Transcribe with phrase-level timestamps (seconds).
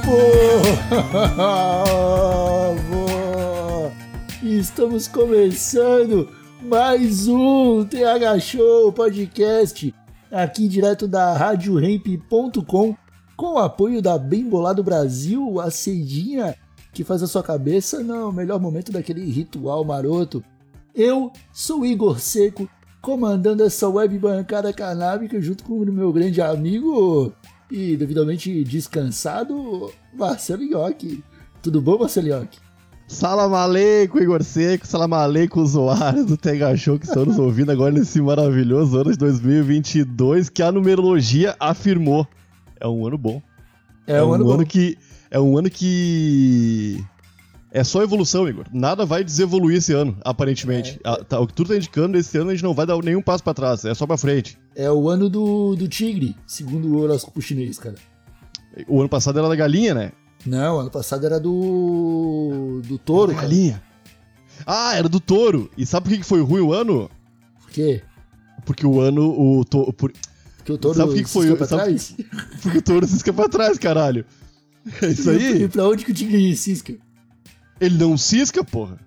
[0.00, 0.64] Povo!
[4.42, 6.28] Estamos começando
[6.62, 9.94] mais um TH Show Podcast,
[10.30, 12.96] aqui direto da RadioRamp.com,
[13.36, 16.56] com o apoio da Bem Bolado Brasil, a cedinha
[16.92, 20.42] que faz a sua cabeça no melhor momento daquele ritual maroto.
[20.94, 22.68] Eu sou Igor Seco,
[23.02, 27.34] comandando essa web bancada canábica junto com o meu grande amigo
[27.70, 30.62] e devidamente descansado, Marcelo.
[31.62, 32.58] Tudo bom, Marcelo Iocchi?
[33.06, 37.92] Salam aleikum, Igor Seco, salam aleikum, usuários do Tega Show que estão nos ouvindo agora
[37.92, 42.26] nesse maravilhoso ano de 2022 que a numerologia afirmou.
[42.80, 43.42] É um ano bom.
[44.06, 44.64] É, um, ano, bom.
[44.64, 44.96] que
[45.30, 47.04] é um ano que
[47.74, 48.64] é só evolução, Igor.
[48.72, 50.98] Nada vai desevoluir esse ano, aparentemente.
[51.04, 51.08] É.
[51.10, 53.20] Ah, tá, o que tudo tá indicando esse ano a gente não vai dar nenhum
[53.20, 54.56] passo pra trás, é só pra frente.
[54.74, 57.96] É o ano do, do tigre, segundo o horóscopo chinês, cara.
[58.88, 60.12] O ano passado era da galinha, né?
[60.46, 62.80] Não, ano passado era do.
[62.86, 63.48] do touro, Da cara.
[63.48, 63.82] galinha.
[64.66, 65.70] Ah, era do touro.
[65.76, 67.10] E sabe por que foi ruim o ano?
[67.60, 68.02] Por quê?
[68.64, 69.92] Porque o ano o to...
[69.92, 70.12] por-
[70.58, 71.54] Porque o touro Sabe o que que foi?
[71.56, 72.16] pra Sabe- trás?
[72.62, 74.24] porque o touro cisca pra trás, caralho.
[75.02, 75.62] É isso aí.
[75.64, 76.94] E pra onde que o tigre cisca?
[77.84, 78.98] Ele não cisca, porra.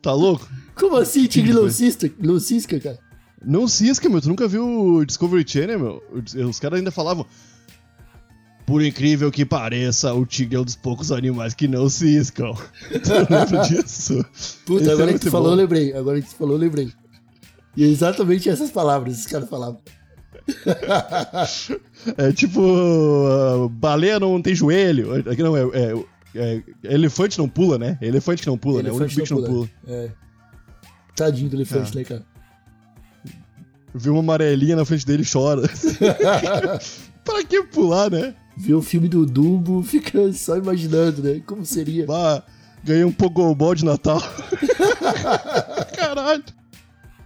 [0.00, 0.48] Tá louco?
[0.74, 2.98] Como assim, tigre não cisca, não cisca, cara?
[3.44, 4.20] Não cisca, meu.
[4.20, 6.02] Tu nunca viu o Discovery Channel, meu?
[6.48, 7.26] Os caras ainda falavam.
[8.64, 12.54] Por incrível que pareça, o tigre é um dos poucos animais que não ciscam.
[12.88, 14.24] tu lembra disso?
[14.64, 15.62] Puta, Esse é agora que tu falou, eu bom.
[15.62, 15.92] lembrei.
[15.94, 16.92] Agora que tu falou, eu lembrei.
[17.76, 19.80] E é exatamente essas palavras esses caras falavam.
[22.16, 22.60] É tipo.
[23.28, 25.14] ah, baleia não tem joelho.
[25.30, 26.04] Aqui não, é, é-
[26.34, 27.98] é- Elefante não pula, né?
[28.00, 28.90] Elefante que não pula, né?
[28.90, 29.68] O único Elefante bicho que não pula.
[29.86, 30.10] É.
[31.14, 31.98] Tadinho do elefante, Ah.
[31.98, 32.22] né, cara?
[33.94, 35.62] Viu uma amarelinha na frente dele e chora.
[37.24, 38.34] pra que pular, né?
[38.56, 41.42] Ver o filme do Dumbo, fica só imaginando, né?
[41.46, 42.06] Como seria.
[42.06, 42.42] Bah,
[42.82, 44.20] ganhei um pogobol de Natal.
[45.96, 46.44] Caralho.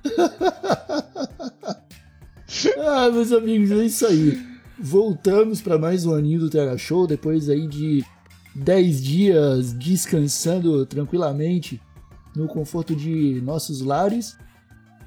[2.78, 4.40] Ah, meus amigos, é isso aí.
[4.78, 8.04] Voltamos para mais um aninho do TH Show, depois aí de
[8.56, 11.80] 10 dias descansando tranquilamente
[12.34, 14.36] no conforto de nossos lares.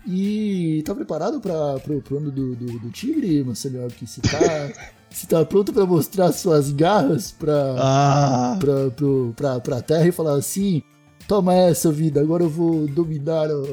[0.08, 3.88] E tá preparado para pro, pro ano do, do, do Tigre, Marcelo?
[3.90, 4.72] Que você tá,
[5.10, 10.12] você tá pronto para mostrar suas garras pra, Ah, pra, pro, pra, pra terra e
[10.12, 10.82] falar assim:
[11.28, 13.64] toma essa vida, agora eu vou dominar ó,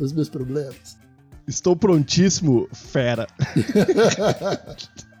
[0.00, 0.96] os meus problemas.
[1.46, 3.26] estou prontíssimo, fera.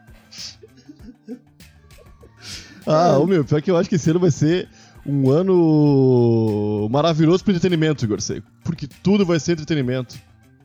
[2.86, 4.68] ah, ô meu, pior que eu acho que esse ano vai ser
[5.06, 8.46] um ano maravilhoso pro entretenimento, Igor Seco.
[8.62, 10.16] Porque tudo vai ser entretenimento.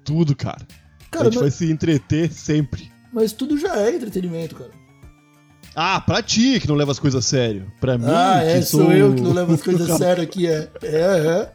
[0.04, 0.66] Tudo, cara.
[1.12, 2.92] Cara, a gente mas- vai se entreter sempre.
[3.12, 4.72] Mas tudo já é entretenimento, cara.
[5.76, 7.72] Ah, pra ti que não leva as coisas a sério.
[7.80, 10.24] Pra mim, Ah, é, que sou sou eu que não levo as coisas a sério
[10.24, 10.70] aqui, é.
[10.84, 11.52] É, é.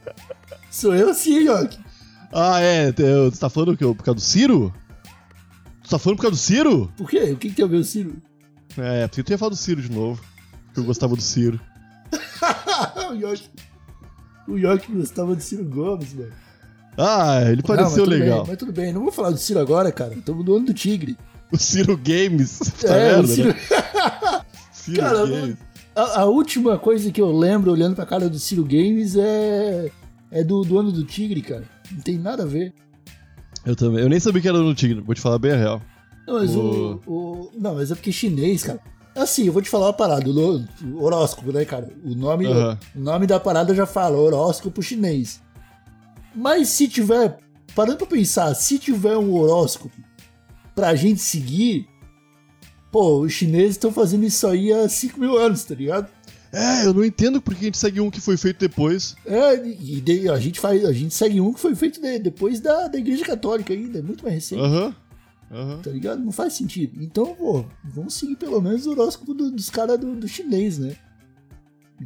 [0.70, 1.78] Sou eu sim, Yoki.
[2.32, 2.92] Ah, é.
[2.92, 4.72] Você tá falando que eu- por causa do Ciro?
[5.82, 6.92] Tu tá falando por causa do Ciro?
[6.96, 7.18] Por quê?
[7.32, 8.16] O que, que tem a ver o Ciro?
[8.76, 10.20] É, porque tu ia falar do Ciro de novo.
[10.74, 11.60] Que eu gostava do Ciro.
[13.10, 13.48] o Yoki.
[14.48, 16.32] O Yoki gostava do Ciro Gomes, velho.
[16.98, 18.38] Ah, ele Não, mas pareceu tudo legal.
[18.40, 20.14] Bem, mas tudo bem, não vou falar do Ciro agora, cara.
[20.14, 21.16] Estamos no ano do Tigre.
[21.52, 22.58] O Ciro Games.
[22.82, 23.48] Tá é, vendo, o Ciro.
[23.48, 23.56] né?
[24.72, 25.56] Ciro Cara, Games.
[25.94, 29.90] A, a última coisa que eu lembro olhando pra cara do Ciro Games é.
[30.30, 31.64] É do, do ano do Tigre, cara.
[31.90, 32.74] Não tem nada a ver.
[33.64, 34.02] Eu também.
[34.02, 35.82] Eu nem sabia que era no Tigre, vou te falar bem a real.
[36.26, 38.80] Não, mas o, o- Não, mas é porque chinês, cara.
[39.14, 41.88] Assim, eu vou te falar uma parada, o horóscopo, né, cara?
[42.04, 42.78] O nome, Aham.
[42.96, 45.40] o nome da parada já fala, horóscopo chinês.
[46.34, 47.38] Mas se tiver.
[47.74, 49.96] Parando pra pensar, se tiver um horóscopo
[50.74, 51.86] pra gente seguir.
[52.90, 56.08] Pô, os chineses estão fazendo isso aí há 5 mil anos, tá ligado?
[56.52, 59.16] É, eu não entendo porque a gente segue um que foi feito depois.
[59.26, 62.60] É, e de- a gente faz, a gente segue um que foi feito de- depois
[62.60, 64.94] da, da Igreja Católica ainda, é muito mais recente, Aham.
[65.50, 65.80] Aham.
[65.82, 66.22] tá ligado?
[66.24, 67.02] Não faz sentido.
[67.02, 70.96] Então, pô, vamos seguir pelo menos o horóscopo do- dos caras do, do chinês, né?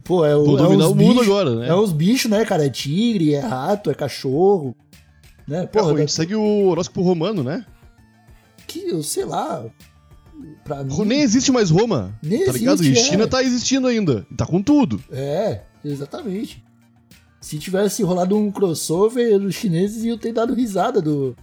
[0.04, 0.44] Pô, é o.
[0.44, 1.68] Vou é dominar o mundo bicho- agora, né?
[1.68, 2.66] É uns bichos, né, cara?
[2.66, 4.74] É tigre, é rato, é cachorro.
[5.46, 5.66] Né?
[5.66, 7.64] Pô, Porra, a gente segue o horóscopo romano, né?
[8.66, 9.64] que, eu sei lá.
[10.62, 10.94] Pra mim.
[11.06, 12.16] Nem existe mais Roma.
[12.22, 12.84] Nem tá ligado?
[12.84, 13.26] E existe, China é.
[13.26, 14.26] tá existindo ainda.
[14.36, 15.02] Tá com tudo.
[15.10, 16.62] É, exatamente.
[17.40, 21.34] Se tivesse rolado um crossover, os chineses iam ter dado risada do,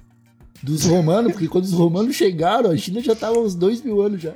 [0.64, 4.22] dos romanos, porque quando os romanos chegaram, a China já tava uns dois mil anos
[4.22, 4.34] já.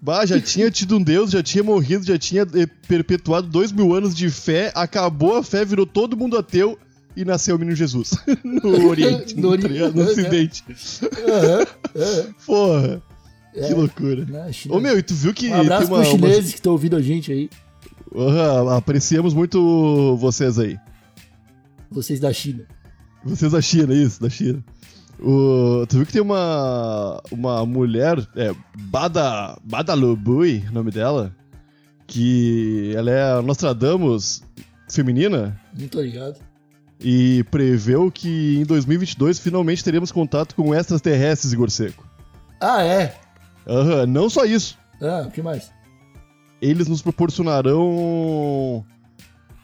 [0.00, 3.94] Bah, já tinha tido um deus, já tinha morrido, já tinha eh, perpetuado dois mil
[3.94, 6.76] anos de fé, acabou a fé, virou todo mundo ateu
[7.16, 8.10] e nasceu o menino Jesus.
[8.42, 10.64] no Oriente, No no, Ori- tá no Ocidente.
[11.28, 12.34] Aham, aham.
[12.44, 13.02] Porra,
[13.54, 14.24] É, que loucura.
[14.24, 16.58] né, Ô meu, e tu viu que um abraço tem uma, pros uma- chineses que
[16.58, 17.48] estão ouvindo a gente aí.
[18.14, 20.76] Aham, apreciamos muito vocês aí.
[21.90, 22.64] Vocês da China.
[23.24, 24.64] Vocês da China, isso, da China.
[25.22, 31.32] O, tu viu que tem uma, uma mulher, é, Bada, Bada Lubui, o nome dela,
[32.06, 34.42] que ela é a Nostradamus
[34.90, 36.38] feminina Não tô ligado.
[37.00, 42.04] e preveu que em 2022 finalmente teremos contato com extraterrestres, Igor Seco.
[42.60, 43.14] Ah, é?
[43.66, 44.76] Aham, não só isso.
[45.00, 45.70] Ah, o que mais?
[46.60, 48.84] Eles nos proporcionarão...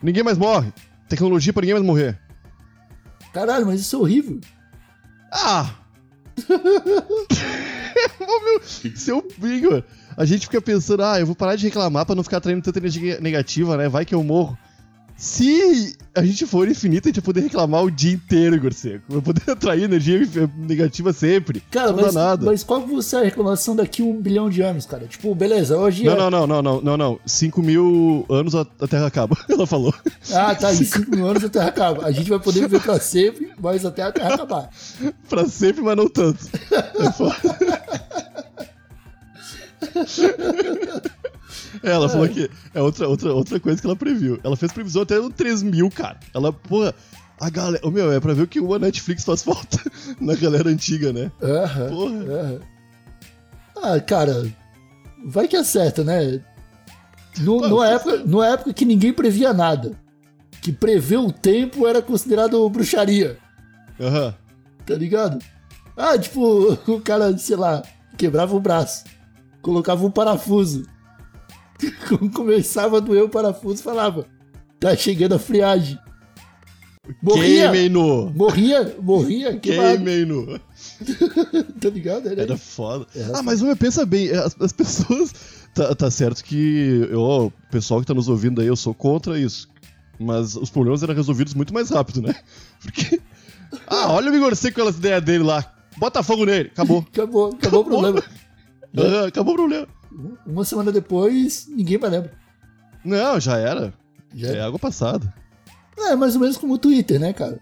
[0.00, 0.72] Ninguém mais morre.
[1.08, 2.18] Tecnologia pra ninguém mais morrer.
[3.32, 4.40] Caralho, mas isso é horrível.
[5.30, 5.74] Ah!
[8.94, 9.82] Seu Igor,
[10.16, 12.78] a gente fica pensando, ah, eu vou parar de reclamar pra não ficar atraindo tanta
[12.78, 13.88] energia negativa, né?
[13.88, 14.56] Vai que eu morro.
[15.18, 19.02] Se a gente for infinito, a gente vai poder reclamar o dia inteiro, Igor Seco.
[19.08, 20.20] Vai poder atrair energia
[20.56, 21.60] negativa sempre.
[21.72, 22.46] Cara, não mas, dá nada.
[22.46, 25.08] mas qual que vai ser a reclamação daqui a um bilhão de anos, cara?
[25.08, 26.16] Tipo, beleza, hoje Não, é...
[26.16, 27.20] não, não, não, não, não, não.
[27.26, 29.92] 5 mil anos a, a Terra acaba, ela falou.
[30.32, 32.06] Ah, tá, em 5 mil anos a Terra acaba.
[32.06, 34.70] A gente vai poder viver pra sempre, mas até a Terra acabar.
[35.28, 36.48] pra sempre, mas não tanto.
[36.70, 37.34] É foda.
[41.82, 44.38] É, ela falou que é outra, outra, outra coisa que ela previu.
[44.42, 46.18] Ela fez previsão até no 3 mil, cara.
[46.34, 46.94] Ela, porra,
[47.40, 47.86] a galera.
[47.86, 49.78] Ô, meu, é pra ver o que o Netflix faz falta
[50.20, 51.30] na galera antiga, né?
[51.42, 52.60] Aham, Porra.
[53.82, 54.50] Ah, cara,
[55.24, 56.40] vai que acerta, né?
[57.38, 59.92] No, Pô, numa, época, numa época que ninguém previa nada.
[60.60, 63.38] Que prever o tempo era considerado bruxaria,
[64.00, 64.34] Aham.
[64.84, 65.38] tá ligado?
[65.96, 67.82] Ah, tipo, o cara, sei lá,
[68.16, 69.04] quebrava o braço,
[69.62, 70.84] colocava um parafuso.
[72.34, 74.26] Começava a doer o parafuso falava:
[74.80, 75.98] tá chegando a friagem.
[77.22, 78.30] Morria, Queimem no!
[78.30, 80.60] morria, morria, queimado, Queimem no!
[81.80, 82.28] tá ligado?
[82.28, 83.06] Era, Era foda.
[83.14, 85.32] Era Ah, mas meu, pensa bem, as, as pessoas.
[85.74, 89.38] Tá, tá certo que eu, o pessoal que tá nos ouvindo aí, eu sou contra
[89.38, 89.68] isso.
[90.18, 92.34] Mas os problemas eram resolvidos muito mais rápido, né?
[92.82, 93.20] Porque.
[93.86, 95.64] Ah, olha o Igor Seco com aquelas ideias dele lá.
[95.96, 97.06] Bota fogo nele, acabou.
[97.10, 98.22] Acabou, acabou o problema.
[98.96, 99.86] Ah, acabou o problema.
[100.46, 102.32] Uma semana depois, ninguém mais lembra.
[103.04, 103.92] Não, já era.
[104.34, 105.32] Já É água passada.
[105.98, 107.58] É mais ou menos como o Twitter, né, cara?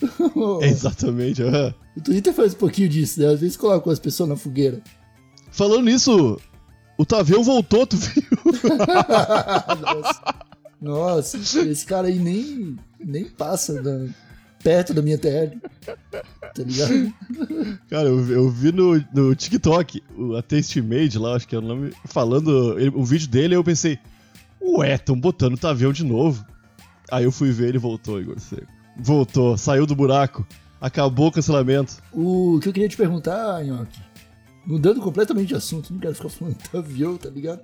[0.62, 1.42] Exatamente.
[1.42, 1.74] aham.
[1.96, 3.28] O Twitter faz um pouquinho disso, né?
[3.28, 4.80] Às vezes coloca as pessoas na fogueira.
[5.50, 6.38] Falando nisso,
[6.98, 8.22] o Tavião voltou, tu viu?
[9.80, 10.34] Nossa.
[10.80, 14.06] Nossa, esse cara aí nem, nem passa da-
[14.66, 15.60] perto da minha TL.
[16.10, 17.12] Tá ligado?
[17.88, 21.58] Cara, eu, eu vi no, no TikTok, o, a Taste Made lá, acho que é
[21.58, 23.96] o nome, falando ele- o vídeo dele, aí eu pensei,
[24.60, 26.44] ué, tão botando o Tavião de novo.
[27.12, 28.66] Aí eu fui ver, ele voltou, Igor Seco.
[28.96, 30.44] Voltou, saiu do buraco,
[30.80, 31.98] acabou o cancelamento.
[32.12, 34.00] O que eu queria te perguntar, Nhoque,
[34.66, 37.60] mudando completamente de assunto, não quero ficar falando do avião, tá ligado?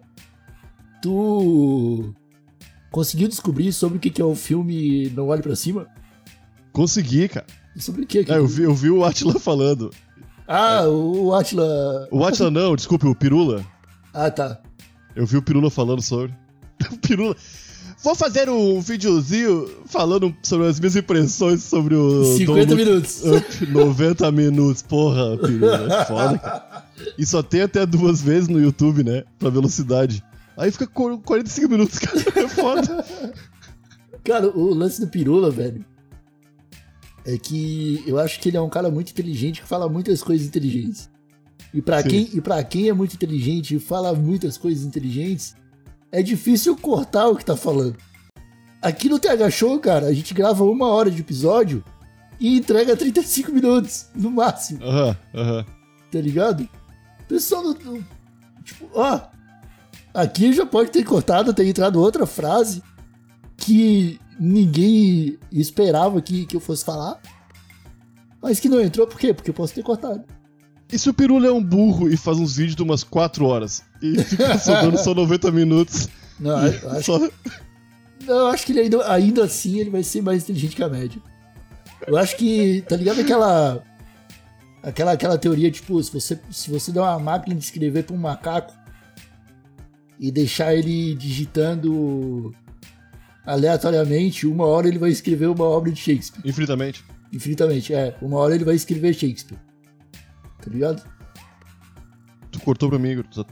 [1.02, 2.14] Tu
[2.92, 5.88] conseguiu descobrir sobre o que que é o filme Não Olhe Pra Cima?
[6.72, 7.46] Consegui, cara.
[7.76, 8.24] Sobre o que?
[8.24, 9.90] que- É, eu, vi, eu vi o Atila falando.
[10.46, 12.08] Ah, o Atila.
[12.10, 13.64] O Atila não, desculpe, o Pirula.
[14.12, 14.60] Ah, tá.
[15.14, 16.34] Eu vi o Pirula falando sobre.
[16.92, 17.36] O Pirula.
[18.02, 22.36] Vou fazer um videozinho falando sobre as minhas impressões sobre o.
[22.36, 23.22] 50 Don't Look minutos.
[23.24, 24.82] Up 90 minutos.
[24.82, 26.84] Porra, Pirula, é foda, cara.
[27.16, 29.22] E só tem até duas vezes no YouTube, né?
[29.38, 30.22] Pra velocidade.
[30.56, 32.18] Aí fica qu- 45 minutos, cara.
[32.44, 33.04] É foda.
[34.24, 35.84] Cara, o lance do Pirula, velho,
[37.24, 40.46] é que eu acho que ele é um cara muito inteligente que fala muitas coisas
[40.46, 41.10] inteligentes.
[41.72, 42.08] E pra Sim.
[42.08, 45.54] quem, e pra quem é muito inteligente e fala muitas coisas inteligentes,
[46.10, 47.96] é difícil cortar o que tá falando.
[48.80, 51.82] Aqui no TH Show, cara, a gente grava uma hora de episódio
[52.38, 55.64] e entrega 35 minutos, no máximo, Aham, aham.
[56.10, 56.68] tá ligado?
[57.20, 57.62] O pessoal
[58.64, 59.20] Tipo, ó.
[60.12, 62.82] Aqui já pode ter cortado, ter entrado outra frase
[63.62, 67.20] que ninguém esperava que, que eu fosse falar.
[68.42, 69.32] Mas que não entrou, por quê?
[69.32, 70.24] Porque eu posso ter cortado.
[70.92, 73.82] E se o Pirula é um burro e faz uns vídeos de umas 4 horas?
[74.02, 76.08] E fica sobrando só 90 minutos?
[76.38, 77.18] Não, eu acho, Só...
[78.26, 80.88] não, eu acho que ele ainda, ainda assim ele vai ser mais inteligente que a
[80.88, 81.22] média.
[82.06, 83.82] Eu acho que, tá ligado aquela.
[84.82, 88.18] Aquela, aquela teoria, tipo, se você, se você der uma máquina de escrever pra um
[88.18, 88.74] macaco
[90.18, 92.52] e deixar ele digitando
[93.46, 96.42] aleatoriamente, uma hora ele vai escrever uma obra de Shakespeare.
[96.48, 97.04] Infinitamente.
[97.32, 98.16] Infinitamente, é.
[98.20, 99.58] Uma hora ele vai escrever Shakespeare.
[100.62, 101.02] Tá ligado?
[102.50, 103.24] Tu cortou pra mim, Igor.
[103.24, 103.44] Tu,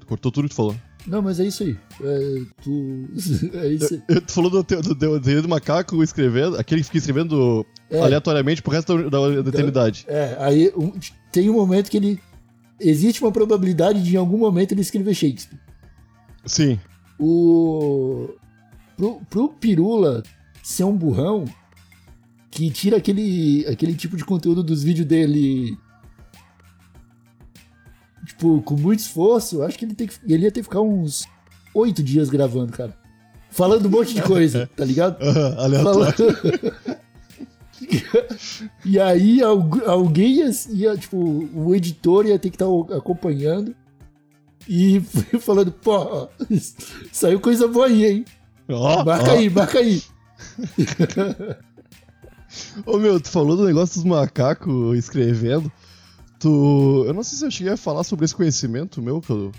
[0.00, 0.76] tu cortou tudo que tu falou.
[1.06, 1.78] Não, mas é isso aí.
[2.02, 3.08] É, tu.
[3.56, 4.02] É isso aí.
[4.08, 7.98] Eu- Tu falou do, do, do, do macaco escrevendo, aquele que fica escrevendo É.
[8.00, 10.04] aleatoriamente pro resto da, da, da eternidade.
[10.06, 10.92] É, aí um-
[11.32, 12.20] tem um momento que ele.
[12.78, 15.58] Existe uma probabilidade de em algum momento ele escrever Shakespeare.
[16.44, 16.78] Sim.
[17.18, 18.28] O.
[19.00, 20.22] Pro, pro Pirula
[20.62, 21.46] ser um burrão
[22.50, 25.74] que tira aquele, aquele tipo de conteúdo dos vídeos dele.
[28.26, 30.82] Tipo, com muito esforço, eu acho que ele, tem que, ele ia ter que ficar
[30.82, 31.24] uns
[31.74, 32.94] oito dias gravando, cara.
[33.50, 35.18] Falando um monte de coisa, tá ligado?
[35.22, 36.12] Aham, aleatório.
[36.14, 37.00] Falando-
[38.84, 41.16] e aí algu- alguém ia, ia, tipo,
[41.54, 43.74] o editor ia ter que estar acompanhando
[44.68, 45.00] e
[45.40, 46.28] falando, pô,
[47.10, 48.24] saiu coisa boa aí, hein?
[48.72, 49.34] Ó, Marca ó.
[49.36, 50.02] aí, marca aí.
[52.84, 55.70] Ô meu, tu falou do negócio dos macacos escrevendo.
[56.38, 57.04] Tu.
[57.06, 59.52] Eu não sei se eu cheguei a falar sobre esse conhecimento meu que eu,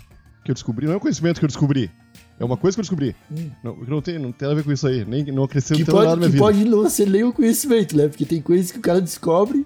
[0.44, 0.86] que eu descobri.
[0.86, 1.90] Não é um conhecimento que eu descobri.
[2.38, 3.14] É uma coisa que eu descobri.
[3.30, 3.50] Hum.
[3.62, 5.04] Não, não, tem, não tem nada a ver com isso aí.
[5.04, 6.44] Nem, não acrescenta Que nada na pode, minha que vida.
[6.44, 8.08] pode não ser nem o conhecimento, né?
[8.08, 9.64] Porque tem coisas que o cara descobre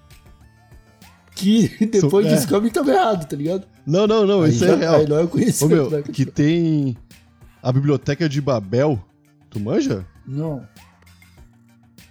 [1.34, 2.34] que depois é.
[2.34, 3.66] descobre que tava errado, tá ligado?
[3.86, 4.94] Não, não, não, Aí isso já- é real.
[4.96, 5.74] Aí não é o Ô conhecimento.
[5.74, 6.02] meu, né?
[6.02, 6.96] que tem
[7.62, 9.02] a biblioteca de Babel.
[9.56, 10.04] Tu manja?
[10.26, 10.68] Não.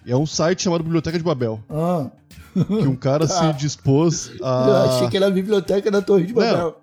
[0.03, 1.63] É um site chamado Biblioteca de Babel.
[1.69, 2.09] Ah,
[2.55, 4.83] Que um cara se dispôs eu a.
[4.95, 6.41] achei que era a biblioteca da Torre de Não.
[6.41, 6.81] Babel.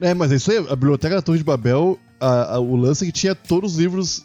[0.00, 0.58] É, mas é isso aí.
[0.58, 3.78] A Biblioteca da Torre de Babel, a- a- o lance é que tinha todos os
[3.78, 4.24] livros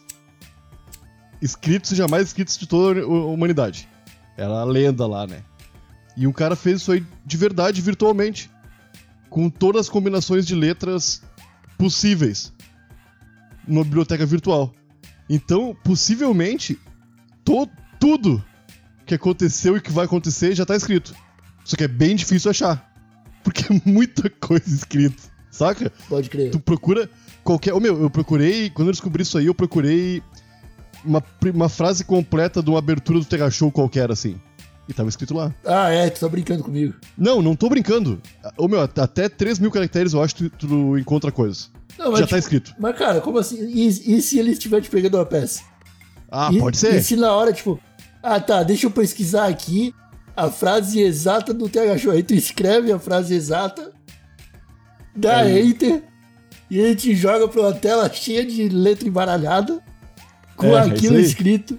[1.41, 3.89] escritos e jamais escritos de toda a hu- humanidade.
[4.37, 5.41] Era a lenda lá, né?
[6.15, 8.51] E um cara fez isso aí de verdade, virtualmente.
[9.31, 11.23] Com todas as combinações de letras
[11.75, 12.53] possíveis.
[13.67, 14.73] Numa biblioteca virtual.
[15.33, 16.77] Então, possivelmente,
[17.45, 17.69] to-
[17.99, 18.43] tudo
[19.05, 21.15] que aconteceu e que vai acontecer já tá escrito.
[21.63, 22.91] Só que é bem difícil achar.
[23.43, 25.89] Porque é muita coisa escrita, saca?
[26.09, 26.51] Pode crer.
[26.51, 27.09] Tu procura
[27.43, 27.73] qualquer.
[27.73, 28.69] Ô meu, eu procurei.
[28.69, 30.21] Quando eu descobri isso aí, eu procurei
[31.03, 31.23] uma,
[31.53, 34.39] uma frase completa de uma abertura do Tega Show qualquer, assim.
[34.89, 35.53] E tava escrito lá.
[35.65, 36.93] Ah, é, tu tá brincando comigo.
[37.17, 38.21] Não, não tô brincando.
[38.61, 41.71] Ô meu, at- até 3 mil caracteres eu acho que tu, tu encontra coisas.
[41.97, 42.75] Não, Já tá tipo, escrito.
[42.79, 43.57] Mas, cara, como assim?
[43.67, 45.61] E, e se ele estiver te pegando uma peça?
[46.29, 46.95] Ah, E- pode ser.
[46.95, 47.79] E se na hora, tipo,
[48.21, 49.93] ah tá, deixa eu pesquisar aqui
[50.35, 52.11] a frase exata do TH Show.
[52.11, 53.91] Aí tu escreve a frase exata,
[55.15, 56.03] dá Aí- enter,
[56.69, 59.81] e ele te joga pra uma tela cheia de letra embaralhada,
[60.55, 61.77] com É, é aquilo escrito,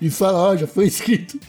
[0.00, 1.40] e fala, ó, já foi escrito.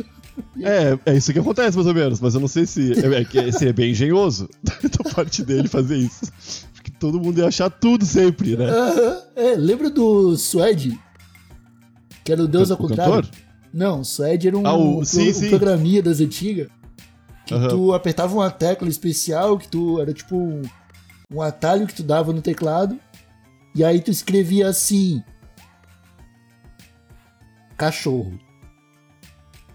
[0.63, 2.93] É, é isso que acontece, mais ou menos, mas eu não sei se.
[2.93, 6.31] É, é, que seria bem engenhoso da parte dele fazer isso.
[6.73, 8.69] Porque todo mundo ia achar tudo sempre, né?
[8.69, 9.21] Aham.
[9.35, 10.99] É, lembra do Suede?
[12.23, 13.15] Que era o Deus ao O contrário?
[13.23, 13.29] cantor?
[13.73, 15.49] Não, o Suede era um, Ah, o- um sim, um sim.
[15.49, 16.67] programinha das antigas.
[17.45, 17.69] Que Aham.
[17.69, 20.61] tu apertava uma tecla especial, que tu era tipo um,
[21.33, 22.99] um atalho que tu dava no teclado.
[23.73, 25.23] E aí tu escrevia assim.
[27.77, 28.37] Cachorro.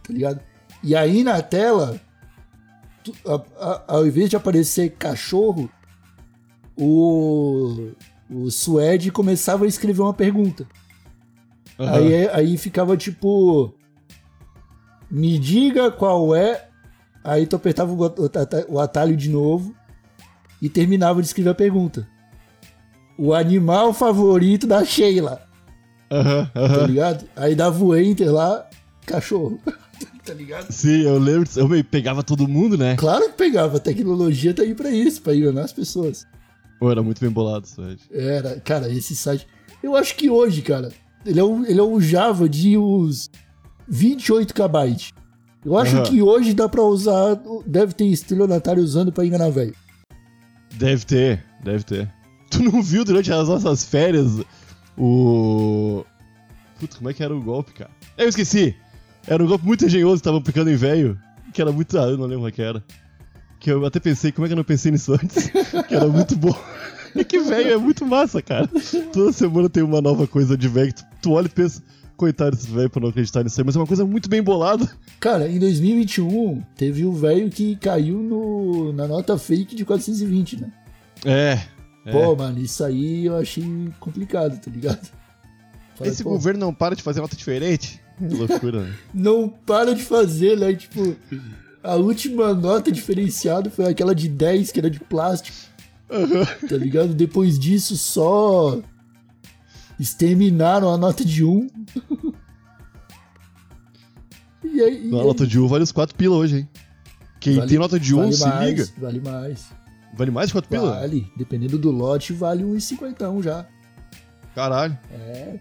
[0.03, 0.41] Tá ligado?
[0.87, 2.01] E aí na tela,
[3.03, 5.69] tu- a- a- ao invés de aparecer cachorro,
[6.79, 7.91] o,
[8.31, 10.67] o Suede começava a escrever uma pergunta.
[11.79, 11.93] Aham.
[11.97, 13.75] Aí, aí ficava tipo.
[15.11, 16.69] Me diga qual é.
[17.25, 19.75] Aí tu apertava o, ata- o atalho de novo
[20.63, 22.07] e terminava de escrever a pergunta.
[23.19, 25.43] O animal favorito da Sheila,
[26.11, 26.87] Aham, tá aham.
[26.87, 27.25] ligado?
[27.35, 28.69] Aí dava o enter lá,
[29.05, 29.59] cachorro.
[30.27, 30.71] tá ligado?
[30.71, 31.45] Sim, eu lembro.
[31.45, 31.61] disso.
[31.61, 32.97] Eu me pegava todo mundo, né?
[32.97, 36.27] Claro que pegava, a tecnologia tá aí pra isso, pra enganar as pessoas.
[36.79, 37.99] Pô, era muito bem bolado isso, velho.
[38.11, 39.47] Era, cara, esse site.
[39.83, 40.93] Eu acho que hoje, cara,
[41.25, 43.31] ele é um, ele é um Java de uns
[43.89, 44.97] 28 KB.
[45.65, 46.05] Eu acho Aham.
[46.05, 47.41] que hoje dá pra usar.
[47.67, 49.75] Deve ter estelionatário usando pra enganar velho.
[50.75, 52.13] Deve ter, deve ter.
[52.51, 54.41] Tu não viu durante as nossas férias
[54.97, 56.05] o.
[56.79, 57.91] Puta, como é que era o golpe, cara?
[58.19, 58.77] Eu esqueci!
[59.27, 61.19] Era um golpe muito engenhoso tava aplicando em velho.
[61.53, 61.99] Que era muito.
[61.99, 62.85] Ah, eu não lembro como é que era.
[63.59, 65.51] Que eu até pensei, como é que eu não pensei nisso antes?
[65.89, 66.57] que era muito bom.
[67.19, 68.69] É que velho é muito massa, cara.
[69.11, 71.83] Toda semana tem uma nova coisa de velho tu, tu olha e pensa,
[72.17, 74.87] coitado desse velho pra não acreditar nisso aí, mas é uma coisa muito bem bolada.
[75.19, 80.73] Cara, em 2021, teve o velho que caiu no, na nota fake de 420, né?
[81.25, 81.59] É.
[82.05, 82.13] é.
[82.13, 83.65] Pô, mano, isso aí eu achei
[83.99, 85.09] complicado, tá ligado?
[85.95, 87.99] Falei, Esse pô, governo não para de fazer nota diferente.
[88.19, 88.95] Que loucura, né?
[89.13, 90.75] não para de fazer, né?
[90.75, 91.17] Tipo,
[91.83, 95.57] A última nota diferenciada foi aquela de 10, que era de plástico.
[96.69, 97.15] Tá ligado?
[97.15, 98.81] Depois disso, só
[99.99, 101.69] exterminaram a nota de 1.
[104.65, 106.69] e aí, A nota de 1 vale os 4 pila hoje, hein?
[107.41, 108.89] Quem Vale- tem nota de 1 vale se mais, liga.
[108.99, 109.67] Vale mais.
[110.17, 110.91] Vale mais de 4 pila?
[110.91, 111.31] Vale.
[111.37, 113.67] Dependendo do lote, vale uns 50 já.
[114.55, 114.99] Caralho.
[115.13, 115.59] É.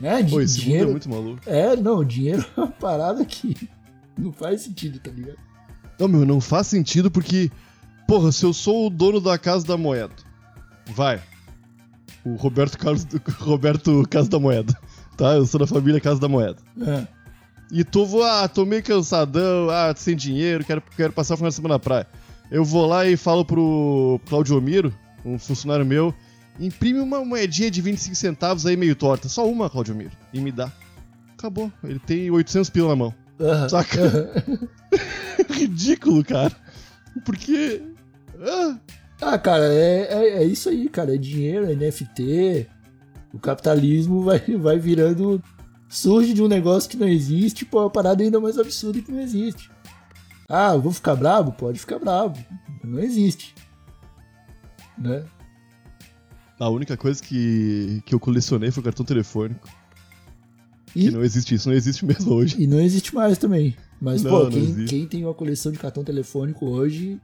[0.00, 0.22] Né?
[0.22, 0.88] Di- Pô, esse mundo dinheiro.
[0.88, 1.40] é muito maluco.
[1.46, 3.68] É, não, dinheiro é uma parada que
[4.16, 5.36] não faz sentido, tá ligado?
[5.98, 7.50] Não, meu, não faz sentido porque,
[8.08, 10.14] porra, se eu sou o dono da Casa da Moeda,
[10.94, 11.20] vai.
[12.24, 13.06] O Roberto Carlos,
[13.38, 14.76] Roberto Casa da Moeda,
[15.16, 15.34] tá?
[15.34, 16.56] Eu sou da família Casa da Moeda.
[16.80, 17.06] É.
[17.72, 21.50] E tu vou, ah, tô meio cansadão, ah, sem dinheiro, quero, quero passar o final
[21.50, 22.06] de semana na praia.
[22.50, 24.92] Eu vou lá e falo pro Claudio Miro,
[25.24, 26.12] um funcionário meu,
[26.60, 29.28] imprime uma moedinha de 25 centavos aí meio torta.
[29.28, 30.12] Só uma, Claudio Miro.
[30.32, 30.70] E me dá.
[31.36, 31.72] Acabou.
[31.82, 33.14] Ele tem 800 pila na mão.
[33.40, 33.68] Aham.
[33.68, 34.44] Saca?
[35.50, 36.54] Ridículo, cara.
[37.24, 37.82] Porque.
[38.40, 38.76] Ah,
[39.22, 41.14] Ah, cara, é, é, é isso aí, cara.
[41.14, 42.66] É dinheiro, é NFT.
[43.32, 45.42] O capitalismo vai, vai virando.
[45.88, 49.20] Surge de um negócio que não existe, pô, uma parada ainda mais absurda que não
[49.20, 49.70] existe.
[50.48, 51.50] Ah, eu vou ficar bravo?
[51.52, 52.36] Pode ficar bravo.
[52.84, 53.54] Não existe.
[54.96, 55.24] Né?
[56.60, 59.68] A única coisa que, que eu colecionei foi o cartão telefônico.
[60.94, 62.56] E, Que não existe isso, não existe mesmo hoje.
[62.58, 63.76] e não existe mais também.
[64.00, 67.20] Mas, Não, pô, não quem, quem tem uma coleção de cartão telefônico hoje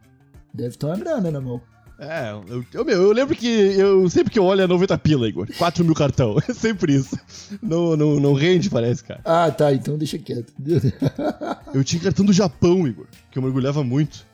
[0.52, 1.60] deve ter uma grana na mão.
[1.98, 5.26] É, eu, eu, meu, eu lembro que eu sempre que eu olho é 90 pila,
[5.26, 5.48] Igor.
[5.56, 6.36] 4 mil cartão.
[6.46, 7.18] É sempre isso.
[7.62, 9.20] Não, não, não rende, parece, cara.
[9.24, 10.52] Ah, tá, então deixa quieto.
[11.74, 14.24] Eu tinha cartão do Japão, Igor, que eu mergulhava muito.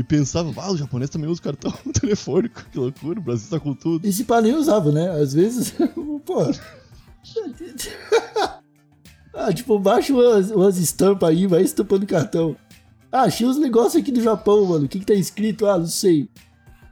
[0.00, 2.64] E pensava, ah, o japonês também usa cartão telefônico.
[2.72, 4.06] Que loucura, o Brasil tá com tudo.
[4.06, 5.10] Esse pá nem usava, né?
[5.10, 5.74] Às vezes,
[6.24, 6.36] pô.
[9.34, 12.56] ah, tipo, baixa umas, umas estampas aí, vai estampando cartão.
[13.12, 14.86] Ah, achei os negócios aqui do Japão, mano.
[14.86, 15.66] O que que tá escrito?
[15.66, 16.30] Ah, não sei.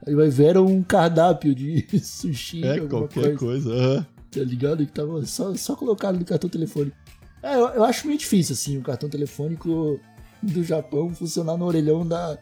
[0.05, 4.07] Aí vai ver um cardápio de sushi, É, qualquer coisa, coisa.
[4.29, 4.85] tá ligado?
[4.85, 6.95] Que tava só, só colocado no cartão telefônico.
[7.41, 9.99] É, eu, eu acho meio difícil, assim, o cartão telefônico
[10.43, 12.37] do Japão funcionar no orelhão da,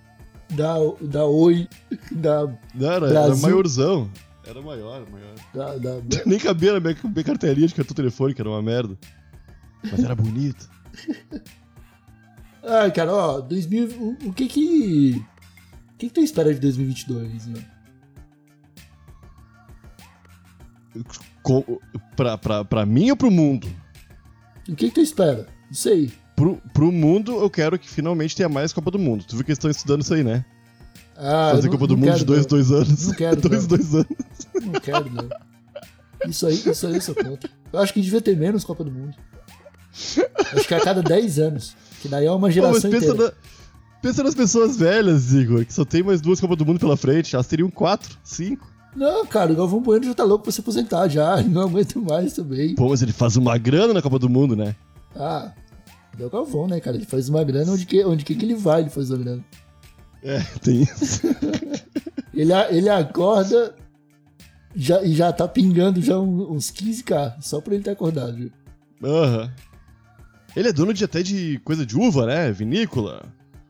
[0.49, 1.67] da, da Oi,
[2.11, 3.41] da, Não, era, era Brasil.
[3.41, 4.09] maiorzão.
[4.45, 5.35] Era maior, maior.
[5.53, 8.97] da, da, Nem cabia na minha, minha carteirinha de cartão telefônico, era uma merda.
[9.83, 10.69] Mas era bonito.
[12.69, 15.23] Ah, cara, ó, 2000, o, o que que...
[15.93, 17.63] O que que tu espera de 2022, né?
[21.41, 21.79] Co-
[22.15, 23.67] pra, pra, pra mim ou pro mundo?
[24.67, 25.47] O que que tu espera?
[25.67, 26.11] Não sei.
[26.37, 29.25] Pro, pro mundo, eu quero que finalmente tenha mais Copa do Mundo.
[29.27, 30.45] Tu viu que eles estão estudando isso aí, né?
[31.17, 32.47] Ah, Fazer eu Copa não- do não Mundo quero, de dois, não.
[32.49, 33.07] dois anos.
[33.07, 33.67] Não quero, dois, não.
[33.69, 34.07] dois anos.
[34.63, 35.29] Não quero, não.
[36.29, 37.49] Isso aí, isso aí sou contra.
[37.73, 39.15] Eu acho que devia ter menos Copa do Mundo.
[40.53, 41.75] Acho que a cada 10 anos.
[42.01, 43.23] Que daí é uma Pô, mas geração pensa, inteira.
[43.25, 43.31] na-
[44.01, 47.33] pensa nas pessoas velhas, Igor, que só tem mais duas Copas do Mundo pela frente.
[47.35, 48.71] Elas teriam quatro, cinco.
[48.95, 51.41] Não, cara, o Galvão Bueno já tá louco pra se aposentar já.
[51.41, 52.75] Não aguenta mais também.
[52.75, 54.75] Pô, mas ele faz uma grana na Copa do Mundo, né?
[55.15, 55.51] Ah,
[56.23, 56.97] é o Galvão, né, cara?
[56.97, 59.45] Ele faz uma grana onde que, onde que, que ele vai, ele faz uma grana.
[60.23, 61.21] É, tem isso.
[62.33, 63.73] Ele, ele acorda
[64.75, 68.51] já, e já tá pingando já uns 15k, só pra ele ter acordado?
[69.03, 69.51] Aham.
[70.55, 72.51] Ele é dono de até de coisa de uva, né?
[72.51, 73.25] Vinícola.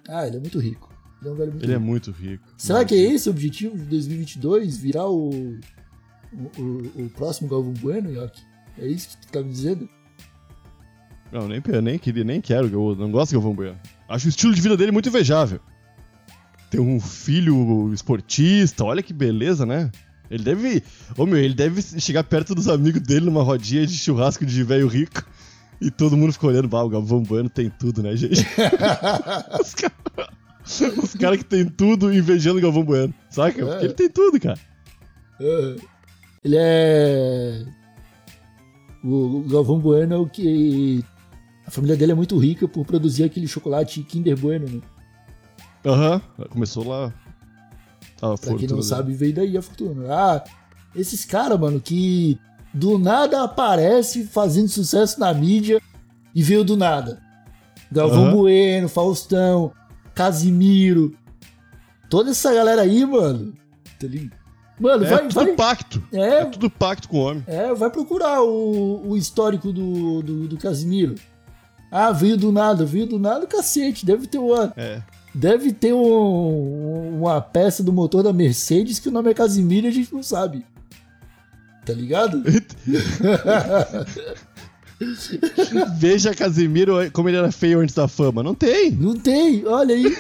[0.10, 0.94] Ah, ele é muito rico.
[1.22, 1.88] Ele é um velho muito Ele é rico.
[1.88, 2.44] muito rico.
[2.58, 4.78] Será que é esse o objetivo de 2022?
[4.78, 8.42] Virar o, o, o, o próximo Galvão Bueno, Yoki?
[8.78, 9.88] É isso que tu tá me dizendo?
[11.32, 13.78] Não, nem, nem queria, nem quero, eu não gosto de Galvão Bueno.
[14.08, 15.60] Acho o estilo de vida dele muito invejável.
[16.70, 19.92] Tem um filho esportista, olha que beleza, né?
[20.30, 20.84] Ele deve.
[21.18, 24.88] Ô meu, ele deve chegar perto dos amigos dele numa rodinha de churrasco de velho
[24.88, 25.24] rico.
[25.80, 28.42] E todo mundo fica olhando, bah, o Galvão Bueno tem tudo, né, gente?
[29.62, 33.66] Os caras cara que tem tudo invejando o Galvão Bueno, saca?
[33.66, 34.60] Porque ele tem tudo, cara.
[35.40, 35.76] Ah,
[36.44, 37.64] Ele é.
[39.04, 41.04] O Galvão Bueno é o que.
[41.68, 44.82] A família dele é muito rica por produzir aquele chocolate Kinder Bueno, né?
[45.86, 47.14] Aham, começou lá.
[48.22, 48.84] A Pra quem não fortuna dele.
[48.84, 50.06] sabe, veio daí a fortuna.
[50.14, 50.44] Ah,
[50.96, 52.40] esses caras, mano, que
[52.74, 55.82] do nada aparece fazendo sucesso na mídia
[56.34, 57.22] e veio do nada.
[57.92, 58.32] Galvão Aham.
[58.38, 59.72] Bueno, Faustão,
[60.16, 61.16] Casimiro.
[62.10, 63.54] Toda essa galera aí, mano.
[64.00, 64.38] tá ligado?
[64.80, 66.04] Mano, É vai, tudo vai, pacto.
[66.12, 66.20] É.
[66.42, 67.44] É tudo pacto com o homem.
[67.48, 71.16] é, vai procurar o, o histórico do, do, do Casimiro.
[71.92, 74.06] Ah, veio do nada, veio do nada, cacete.
[74.06, 75.02] Deve ter uma, É.
[75.34, 79.90] Deve ter um- uma peça do motor da Mercedes que o nome é Casimiro e
[79.90, 80.66] a gente não sabe.
[81.86, 82.44] Tá ligado?
[85.98, 88.42] Veja Casimiro como ele era feio antes da fama.
[88.42, 88.92] Não tem.
[88.92, 90.06] Não tem, olha aí.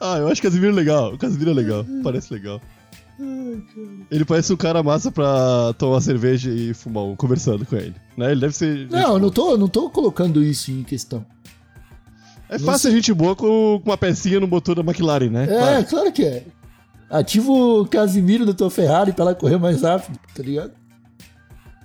[0.00, 1.12] Ah, eu acho Casimiro legal.
[1.12, 1.84] O Casimiro é legal.
[2.02, 2.60] Parece legal.
[4.10, 7.94] Ele parece um cara massa pra tomar cerveja e fumar um, conversando com ele.
[8.16, 8.30] Né?
[8.30, 8.88] Ele deve ser.
[8.90, 11.24] Não, eu não tô, não tô colocando isso em questão.
[12.48, 15.44] É fácil a gente boa com, com uma pecinha no motor da McLaren, né?
[15.44, 15.86] É, Claro.
[15.86, 16.44] claro que é.
[17.10, 20.72] Ativa o Casimiro do teu Ferrari pra ela correr mais rápido, tá ligado?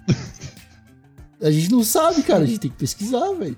[1.41, 2.43] A gente não sabe, cara.
[2.43, 3.57] A gente tem que pesquisar, velho.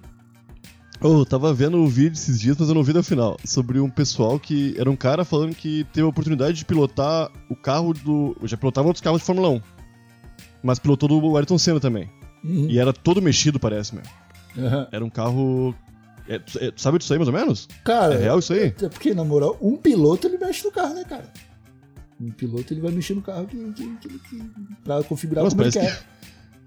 [1.01, 3.37] Oh, eu tava vendo o vídeo esses dias, mas eu não vi até o final.
[3.43, 4.75] Sobre um pessoal que.
[4.77, 8.35] Era um cara falando que teve a oportunidade de pilotar o carro do.
[8.43, 9.61] Já pilotava outros carros de Fórmula 1.
[10.63, 12.09] Mas pilotou do Ayrton Senna também.
[12.43, 12.67] Uhum.
[12.69, 14.03] E era todo mexido, parece, meu.
[14.57, 14.87] Aham.
[14.91, 15.75] Era um carro.
[16.27, 17.67] É, é, sabe disso aí, mais ou menos?
[17.83, 18.73] Cara, É real isso aí?
[18.81, 21.31] É porque, na moral, um piloto ele mexe no carro, né, cara?
[22.19, 24.43] Um piloto ele vai mexer no carro que, que, que, que,
[24.83, 26.03] pra configurar Nossa, como ele quer.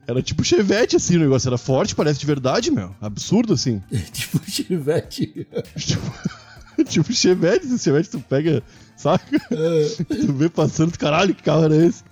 [0.09, 1.49] Era tipo Chevette, assim, o negócio.
[1.49, 2.95] Era forte, parece de verdade, meu.
[2.99, 3.83] Absurdo, assim.
[4.11, 5.47] tipo Chevette.
[5.77, 6.13] tipo,
[6.89, 8.63] tipo Chevette, esse Chevette tu pega,
[8.97, 9.37] saca?
[9.51, 12.03] É, Tu vê passando, tu, caralho, que carro era esse?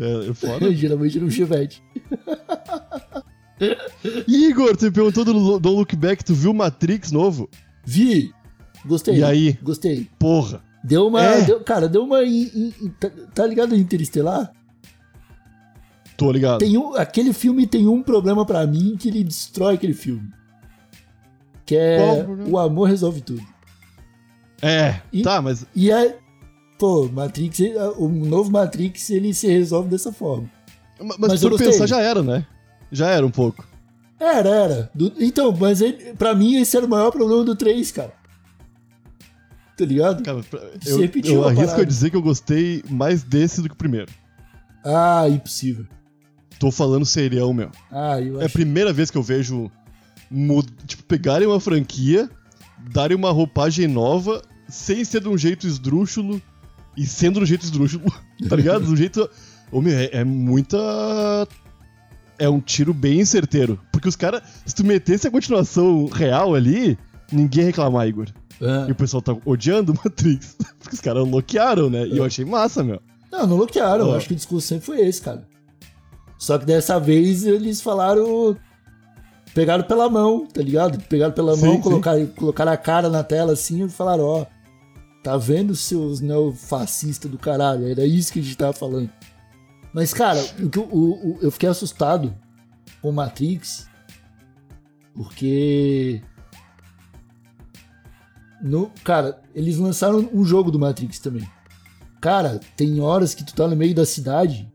[0.00, 0.72] É, é foda.
[0.74, 1.82] geralmente era um Chevette.
[4.26, 7.48] Igor, tu me perguntou do Don't Look Back, tu viu Matrix novo?
[7.84, 8.32] Vi.
[8.86, 9.16] Gostei.
[9.18, 9.58] E aí?
[9.62, 10.08] Gostei.
[10.18, 10.62] Porra.
[10.84, 11.22] Deu uma.
[11.22, 11.42] É.
[11.42, 12.22] deu- cara, deu uma.
[12.24, 14.52] in- in- tá, tá ligado Interestelar?
[16.18, 16.58] Tô ligado.
[16.58, 20.28] Tem um, aquele filme tem um problema pra mim que ele destrói aquele filme.
[21.64, 23.42] Que é o o amor resolve tudo.
[24.60, 25.64] É, E- tá, mas.
[25.74, 26.18] E é.
[26.78, 27.58] Pô, Matrix,
[27.96, 30.50] o novo Matrix ele se resolve dessa forma.
[31.00, 31.68] Mas, Mas gostei.
[31.68, 32.44] pensar, já era, né?
[32.90, 33.66] Já era um pouco.
[34.18, 34.90] Era, era.
[34.94, 38.12] Do- então, mas ele, pra mim esse era o maior problema do 3, cara.
[39.76, 40.22] Tá ligado?
[40.24, 43.78] Cara, pra- eu, eu arrisco a dizer que eu gostei mais desse do que o
[43.78, 44.10] primeiro.
[44.84, 45.86] Ah, impossível.
[46.58, 47.70] Tô falando serião, meu.
[47.90, 48.52] Ah, eu É a acho.
[48.54, 49.70] primeira vez que eu vejo.
[50.30, 52.28] mu- Tipo, pegarem uma franquia,
[52.92, 56.40] darem uma roupagem nova, sem ser de um jeito esdrúxulo
[56.96, 58.04] e sendo de um jeito esdrúxulo.
[58.48, 58.84] Tá ligado?
[58.86, 59.28] Do jeito.
[59.70, 60.76] Ô, meu, é, é muita.
[62.38, 63.78] É um tiro bem certeiro.
[63.92, 66.96] Porque os caras, se tu metesse a continuação real ali,
[67.32, 68.26] ninguém ia reclamar, Igor.
[68.62, 68.86] Ah.
[68.88, 70.56] E o pessoal tá odiando Matrix.
[70.78, 72.06] Porque os caras bloquearam, né?
[72.06, 73.00] E eu achei massa, meu.
[73.30, 74.08] Não, não bloquearam.
[74.08, 75.46] Eu acho que o discurso sempre foi esse, cara.
[76.38, 78.56] Só que dessa vez eles falaram.
[79.54, 81.02] Pegaram pela mão, tá ligado?
[81.08, 81.80] Pegaram pela Sim, mão, sim.
[81.82, 84.46] colocaram, colocaram a cara na tela assim e falaram: Ó,
[85.22, 87.88] tá vendo seus neofascistas do caralho?
[87.90, 89.10] Era isso que a gente tava falando.
[89.92, 92.32] Mas, cara, o o- o- eu fiquei assustado
[93.02, 93.88] com Matrix
[95.14, 96.22] porque.
[98.60, 101.48] No, cara, eles lançaram um jogo do Matrix também.
[102.20, 104.70] Cara, tem horas que tu tá no meio da cidade.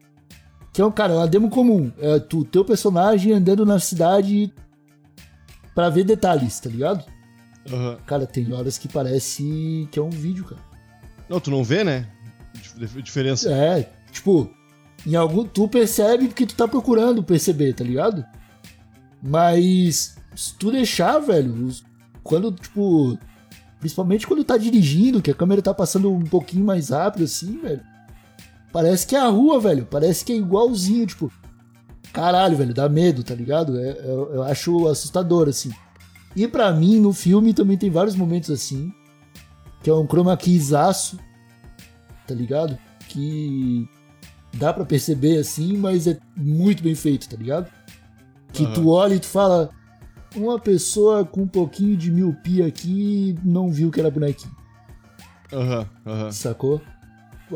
[0.74, 1.92] Que é um, cara, é uma demo comum.
[2.00, 4.52] É tu, teu personagem andando na cidade
[5.76, 7.06] pra ver detalhes, tá ligado?
[7.72, 7.98] Aham.
[8.06, 10.62] Cara, tem horas que parece que é um vídeo, cara.
[11.30, 12.08] Não, tu não vê, né?
[12.76, 13.52] Dif- Diferença.
[13.52, 14.50] É, tipo,
[15.06, 15.46] em algum.
[15.46, 18.26] Tu percebe porque tu tá procurando perceber, tá ligado?
[19.22, 21.70] Mas se tu deixar, velho,
[22.24, 23.18] quando, tipo.
[23.80, 27.82] Principalmente quando tá dirigindo, que a câmera tá passando um pouquinho mais rápido assim, velho.
[28.74, 29.86] Parece que é a rua, velho.
[29.86, 31.32] Parece que é igualzinho, tipo.
[32.12, 33.80] Caralho, velho, dá medo, tá ligado?
[33.80, 35.72] É- é- eu acho assustador, assim.
[36.36, 38.92] E pra mim, no filme também tem vários momentos assim.
[39.82, 41.20] Que é um chroma keyzaço,
[42.28, 42.78] tá ligado?
[43.10, 43.88] Que
[44.56, 47.70] dá pra perceber assim, mas é muito bem feito, tá ligado?
[48.52, 48.74] Que Aham.
[48.74, 49.70] tu olha e tu fala,
[50.36, 54.56] uma pessoa com um pouquinho de miopia aqui não viu que era bonequinho,
[55.52, 56.32] Aham, aham.
[56.32, 56.82] sacou?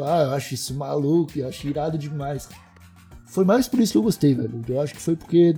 [0.03, 2.49] Ah, eu acho isso maluco, eu acho irado demais.
[3.25, 4.61] Foi mais por isso que eu gostei, velho.
[4.67, 5.55] Eu acho que foi porque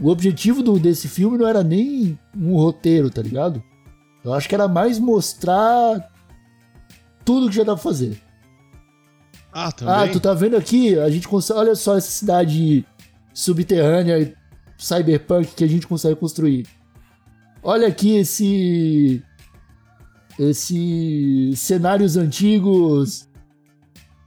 [0.00, 3.62] o objetivo do, desse filme não era nem um roteiro, tá ligado?
[4.24, 6.10] Eu acho que era mais mostrar
[7.24, 8.20] tudo que já dá pra fazer.
[9.52, 9.94] Ah, também?
[9.94, 10.98] Ah, tu tá vendo aqui?
[10.98, 11.60] A gente consegue.
[11.60, 12.84] Olha só essa cidade
[13.32, 14.34] subterrânea,
[14.76, 16.66] cyberpunk que a gente consegue construir.
[17.62, 19.22] Olha aqui esse.
[20.38, 21.52] Esse.
[21.56, 23.28] cenários antigos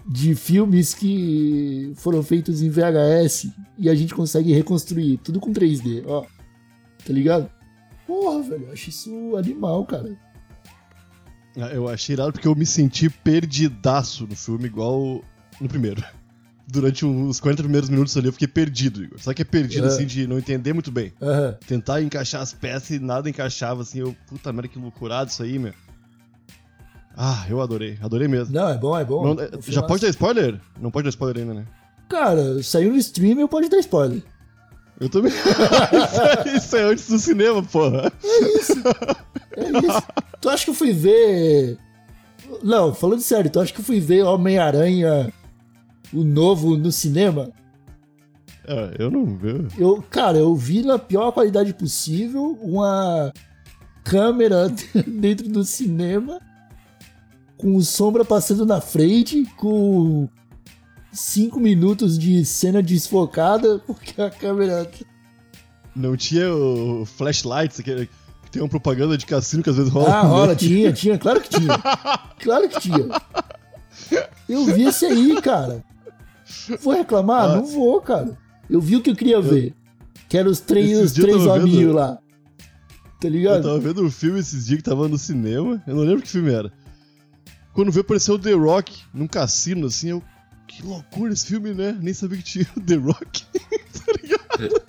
[0.10, 5.18] de filmes que foram feitos em VHS e a gente consegue reconstruir.
[5.18, 6.22] Tudo com 3D, ó.
[7.06, 7.50] Tá ligado?
[8.06, 10.18] Porra, velho, eu acho isso animal, cara.
[11.58, 15.22] Ah, Eu achei irado porque eu me senti perdidaço no filme, igual
[15.60, 16.02] no primeiro.
[16.70, 19.20] Durante os 40 primeiros minutos ali eu fiquei perdido, Igor.
[19.20, 19.88] Só que é perdido, É.
[19.88, 21.14] assim, de não entender muito bem.
[21.22, 21.58] Aham.
[21.66, 24.00] Tentar encaixar as peças e nada encaixava, assim.
[24.00, 25.74] Eu, puta merda, que loucurado isso aí, meu.
[27.20, 27.98] Ah, eu adorei.
[28.00, 28.54] Adorei mesmo.
[28.54, 29.34] Não, é bom, é bom.
[29.34, 30.62] Não, É é, já pode dar spoiler?
[30.80, 31.66] Não pode dar spoiler ainda, né?
[32.08, 34.22] Cara, saiu no stream eu pode dar spoiler.
[35.00, 35.32] Eu também.
[36.56, 38.12] isso é antes do cinema, porra.
[38.24, 38.74] É isso.
[40.40, 41.78] Tu acha que eu fui ver.
[42.64, 45.34] Não, falando sério, tu acha que eu fui ver Homem-Aranha,
[46.14, 47.52] o novo, no cinema?
[48.66, 49.68] É, eu não vi.
[49.78, 53.34] Eu, cara, eu vi na pior qualidade possível uma
[54.04, 54.72] câmera
[55.08, 56.40] dentro do cinema
[57.58, 60.28] com sombra passando na frente, com
[61.12, 64.90] cinco minutos de cena desfocada, porque a câmera.
[65.96, 68.08] Não tinha o flashlights, que,
[68.52, 70.10] tem uma propaganda de cassino que às vezes rola.
[70.14, 71.78] Ah, rola, tinha, tinha, claro que tinha.
[72.40, 73.08] Claro que tinha.
[74.48, 75.84] Eu vi esse aí, cara.
[76.82, 77.50] Vou reclamar?
[77.52, 77.56] Ah.
[77.58, 78.38] Não vou, cara.
[78.70, 79.74] Eu vi o que eu queria ver.
[80.30, 82.18] Que eram os três, os eu três tava vendo- hominhos lá.
[83.20, 83.64] Tá Eu ligado?
[83.64, 86.52] tava vendo um filme esses dias que tava no cinema, eu não lembro que filme
[86.52, 86.72] era.
[87.78, 90.24] Quando veio apareceu o The Rock num cassino, assim, eu.
[90.68, 91.96] Que loucura esse filme, né?
[92.02, 93.44] Nem sabia que tinha o The Rock.
[93.54, 94.82] tá ligado?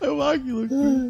[0.00, 1.08] eu, ah, que loucura.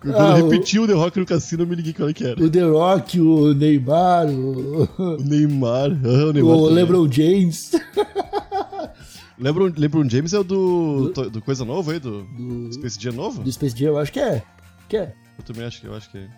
[0.00, 2.24] Quando Ah, o- repetiu o The Rock no cassino, eu me liguei qual é que
[2.24, 2.40] era.
[2.40, 5.90] O The Rock, o Neymar, o, O Neymar.
[5.90, 6.68] ah, o Neymar o.
[6.68, 7.72] LeBron James.
[9.38, 11.98] LeBron, LeBron James é o do, Do- do Coisa Nova aí?
[11.98, 13.42] Do Do, Space Jam novo?
[13.42, 14.42] do Space Jam, eu acho que é.
[14.88, 15.14] Que é.
[15.36, 16.28] Eu também acho que eu acho que é.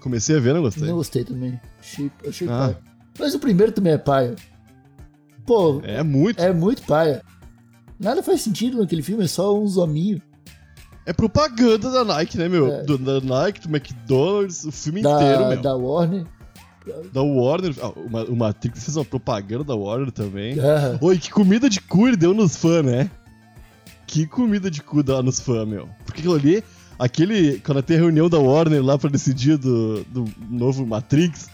[0.00, 0.88] Comecei a ver, não gostei.
[0.88, 1.60] Não gostei também.
[1.78, 2.58] Achei, achei Ah.
[2.58, 2.78] paia.
[3.18, 4.34] Mas o primeiro também é paia.
[5.46, 6.40] Pô, É muito.
[6.40, 7.22] é muito paia.
[7.98, 10.20] Nada faz sentido naquele filme, é só uns hominhos.
[11.04, 12.72] É propaganda da Nike, né, meu?
[12.72, 12.82] É.
[12.84, 15.56] Do, da Nike, do McDonald's, o filme Da, inteiro, meu.
[15.56, 16.24] Da, da Warner.
[17.14, 17.74] Warner.
[17.82, 17.88] Ah,
[18.28, 20.58] o Matrix fez uma propaganda da Warner também.
[20.60, 23.10] Ah, Oi, que comida de cu ele deu nos fãs, né?
[24.06, 25.88] Que comida de cu dá nos fãs, meu.
[26.04, 26.64] Porque aquilo ali,
[27.00, 27.58] aquele.
[27.60, 31.50] Quando tem a reunião da Warner lá pra decidir do, do novo Matrix,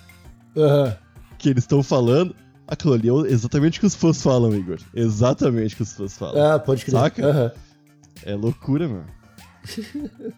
[0.57, 0.97] aham.
[1.39, 2.35] que eles estão falando,
[2.67, 4.79] aquilo ali é exatamente o que os fãs falam, Igor.
[4.93, 6.55] Exatamente o que os fãs falam.
[6.55, 7.01] Ah, pode crer.
[7.01, 7.27] Saca?
[7.27, 7.53] Aham.
[8.25, 9.05] É loucura, meu.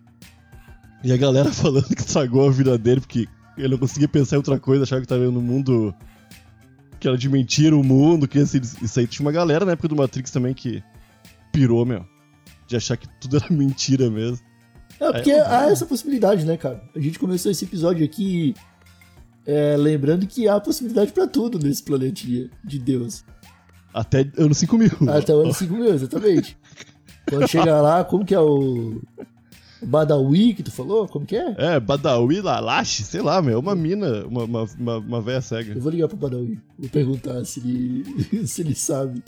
[1.03, 4.38] e a galera falando que estragou a vida dele porque ele não conseguia pensar em
[4.38, 5.94] outra coisa, achava que tava no mundo.
[7.01, 9.88] que era de mentira o mundo, que esse, isso aí tinha uma galera na época
[9.88, 10.83] do Matrix também que
[11.53, 12.05] pirou, meu.
[12.66, 14.47] De achar que tudo era mentira mesmo.
[15.00, 16.82] É, porque É, há essa possibilidade, né, cara?
[16.94, 18.54] A gente começou esse episódio aqui
[19.46, 23.24] é, lembrando que há possibilidade pra tudo nesse planetinha de Deus.
[23.94, 24.90] Até ano 5000.
[25.11, 26.58] Até o ano 5 mil, exatamente.
[27.28, 29.00] Quando chega lá, como que é o.
[29.82, 31.08] o Badawi que tu falou?
[31.08, 31.54] Como que é?
[31.56, 33.54] É, Badawi, Lalache, sei lá, meu.
[33.54, 35.74] É uma mina, uma, uma, uma, uma véia cega.
[35.74, 36.61] Eu vou ligar pro Badawi.
[36.78, 38.04] Vou perguntar se ele,
[38.46, 39.22] se ele sabe.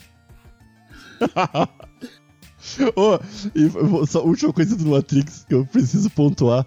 [2.95, 3.19] Ô,
[3.55, 6.67] e só a última coisa do Matrix que eu preciso pontuar.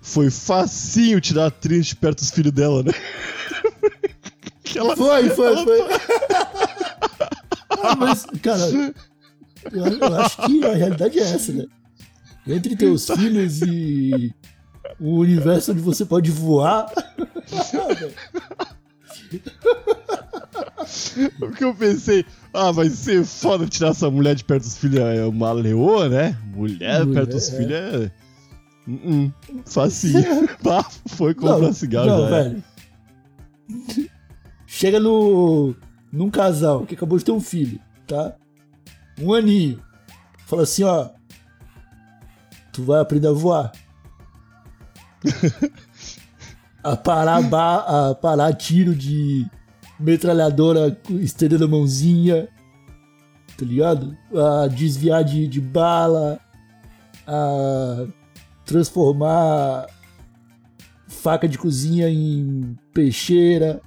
[0.00, 2.92] Foi facinho tirar a Trinity de perto dos filhos dela, né?
[4.64, 5.80] que ela, Foi, foi, foi.
[7.84, 8.62] Ah, mas, cara,
[9.70, 11.66] eu, eu acho que a realidade é essa, né?
[12.46, 14.34] Entre teus filhos e
[14.98, 16.86] o universo onde você pode voar.
[21.38, 24.98] Porque eu pensei, ah, vai ser foda tirar essa mulher de perto dos filhos.
[25.00, 26.36] É uma leoa, né?
[26.54, 27.56] Mulher, Mulher, perto dos é.
[27.56, 28.12] filhos é.
[28.86, 29.32] Uh -uh,
[29.64, 30.48] facinho.
[30.62, 32.36] Pá, foi comprar cigarro não, já.
[32.36, 32.42] é.
[32.42, 32.64] velho.
[34.66, 35.74] Chega no
[36.12, 38.34] num casal que acabou de ter um filho, tá?
[39.18, 39.82] Um aninho.
[40.46, 41.08] Fala assim, ó.
[42.72, 43.72] Tu vai aprender a voar.
[46.82, 49.46] a parar a parar tiro de
[50.02, 52.48] metralhadora estendendo a mãozinha.
[53.56, 54.16] Tá ligado?
[54.34, 56.40] A desviar de, de bala.
[57.26, 58.06] A
[58.64, 59.86] transformar
[61.06, 63.80] faca de cozinha em peixeira.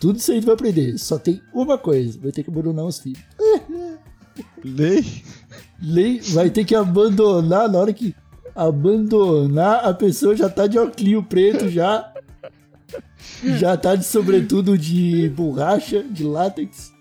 [0.00, 0.98] Tudo isso aí tu vai aprender.
[0.98, 3.22] Só tem uma coisa: vai ter que abandonar os filhos.
[4.64, 5.04] Lei.
[5.80, 8.14] Lei vai ter que abandonar na hora que
[8.56, 12.10] abandonar, a pessoa já tá de óculos preto já.
[13.58, 16.94] Já tá de sobretudo de borracha, de látex.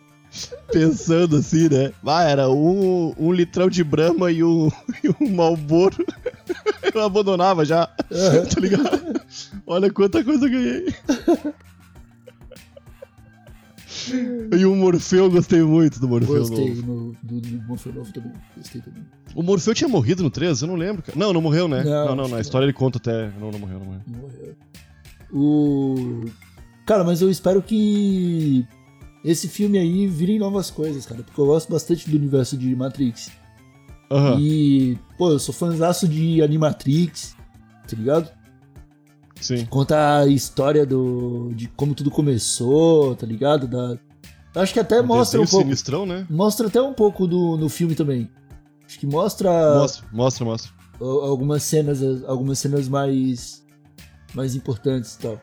[0.72, 1.94] Pensando assim, né?
[2.06, 4.70] Ah, era um, um litrão de Brahma e um,
[5.04, 6.06] e um Malboro.
[6.94, 7.88] Eu abandonava já.
[7.88, 9.22] tá ligado?
[9.66, 10.94] Olha quanta coisa eu ganhei.
[14.58, 16.82] E o Morfeu, eu gostei muito do Morfeu Gostei novo.
[16.82, 18.32] no, do, do Morfeu Novo também.
[18.56, 19.04] Gostei também.
[19.34, 20.62] O Morfeu tinha morrido no 3?
[20.62, 21.18] Eu não lembro, cara.
[21.18, 21.84] Não, não morreu, né?
[21.84, 23.32] Não, Não, não, na história ele conta até.
[23.40, 24.02] Não, não morreu, não morreu.
[24.08, 24.56] Não morreu.
[25.34, 26.26] O.
[26.86, 28.66] Cara, mas eu espero que
[29.24, 31.24] esse filme aí vire novas coisas, cara.
[31.24, 33.32] Porque eu gosto bastante do universo de Matrix.
[34.12, 34.40] Aham.
[34.40, 37.36] E, pô, eu sou fãzaço de Animatrix,
[37.90, 38.30] tá ligado?
[39.42, 39.66] Sim.
[39.66, 43.68] Conta a história do, de como tudo começou, tá ligado?
[43.68, 43.98] Da,
[44.56, 45.64] Acho que até mostra um pouco.
[45.66, 46.26] sinistrão, né?
[46.30, 48.30] Mostra até um pouco do, no filme também.
[48.86, 50.72] Acho que mostra Mostra, mostra, mostra.
[51.02, 53.65] al- algumas cenas, algumas cenas mais
[54.36, 55.42] mais importantes e tal.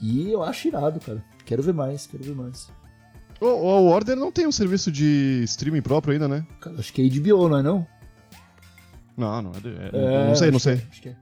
[0.00, 1.24] E eu acho irado, cara.
[1.44, 2.70] Quero ver mais, quero ver mais.
[3.40, 6.46] O, o Warner não tem um serviço de streaming próprio ainda, né?
[6.60, 7.86] Cara, acho que é HBO, não é não?
[9.16, 9.60] Não, não é.
[9.60, 10.74] de- é- É, não sei, não que sei.
[10.74, 11.16] é, acho que é.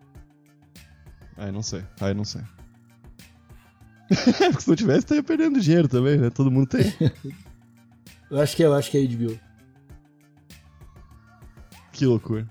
[1.37, 2.43] Aí não sei, aí não sei.
[4.09, 6.31] Porque se não tivesse, estaria perdendo dinheiro também, né?
[6.31, 6.85] Todo mundo tem.
[8.31, 9.39] Eu acho que é, eu acho que é HBO.
[11.93, 12.49] que loucura.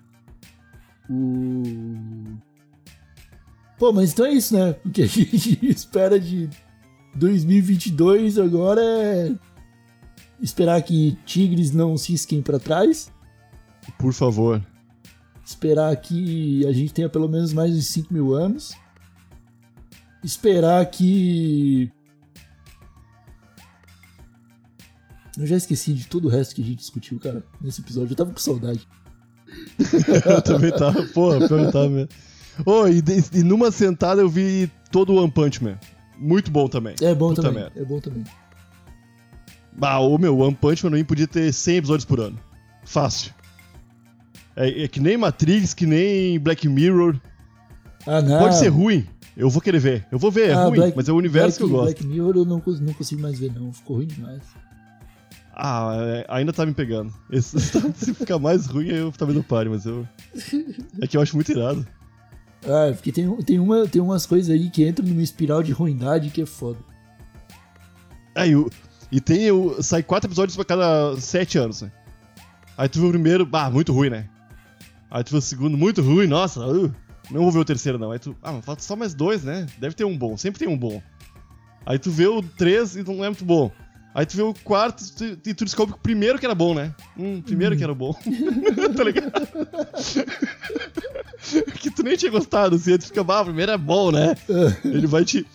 [1.10, 2.38] O...
[3.78, 4.76] Pô, mas então é isso, né?
[4.86, 6.50] O que a gente espera de
[7.16, 9.34] 2022 agora é
[10.42, 13.12] esperar que Tigres não cisquem pra trás,
[13.98, 14.62] Por favor.
[15.46, 18.74] esperar que a gente tenha pelo menos mais de 5 mil anos,
[20.24, 21.92] esperar que.
[25.38, 28.12] Eu já esqueci de todo o resto que a gente discutiu, cara, nesse episódio.
[28.12, 28.88] Eu tava com saudade.
[30.26, 32.10] Eu também tava, porra, eu tava mesmo.
[32.66, 35.78] Ô, e, e numa sentada eu vi todo o One Punch Man.
[36.18, 36.96] Muito bom também.
[37.02, 37.64] É bom Puta também.
[37.64, 37.80] merda.
[37.82, 38.24] É bom também.
[39.82, 42.40] Ah, ô meu, One Punch Man não podia ter 100 episódios por ano.
[42.86, 43.34] Fácil.
[44.56, 47.20] É, é que nem Matrix, que nem Black Mirror.
[48.06, 48.40] Ah, não.
[48.40, 49.08] Pode ser ruim.
[49.36, 50.06] Eu vou querer ver.
[50.12, 51.86] Eu vou ver, é Ah, ruim, Black- mas é o universo Black, que eu gosto.
[51.86, 53.74] Black Mirror eu não, não consigo mais ver, não.
[53.74, 54.42] Ficou ruim demais.
[55.56, 57.12] Ah, é, ainda tá me pegando.
[57.32, 57.60] Esse-
[57.96, 60.08] se ficar mais ruim, eu talvez não pare, mas eu.
[61.02, 61.86] É que eu acho muito irado.
[62.66, 66.30] Ah, porque tem, tem, uma, tem umas coisas aí que entram numa espiral de ruindade
[66.30, 66.80] que é foda.
[68.36, 68.70] É, e, o-
[69.12, 69.82] e tem o.
[69.84, 71.92] Sai quatro episódios pra cada sete anos, né?
[72.78, 74.28] Aí tu vê o primeiro, ah, muito ruim, né?
[75.12, 76.92] Aí tu vê o segundo, muito ruim, nossa, uh,
[77.30, 78.12] não vou ver o terceiro, não.
[78.12, 79.68] Aí tu, ah, falta só mais dois, né?
[79.78, 81.02] Deve ter um bom, sempre tem um bom.
[81.86, 83.70] Aí tu vê o três e não é muito bom.
[84.16, 86.74] Aí tu vê o quarto tu- e tu descobre que o primeiro que era bom,
[86.76, 86.94] né?
[87.18, 88.14] Hum, primeiro que era bom.
[88.96, 89.32] tá ligado?
[91.80, 94.36] que tu nem tinha gostado, assim, aí tu fica, ah, o primeiro é bom, né?
[94.86, 95.46] Ele vai te.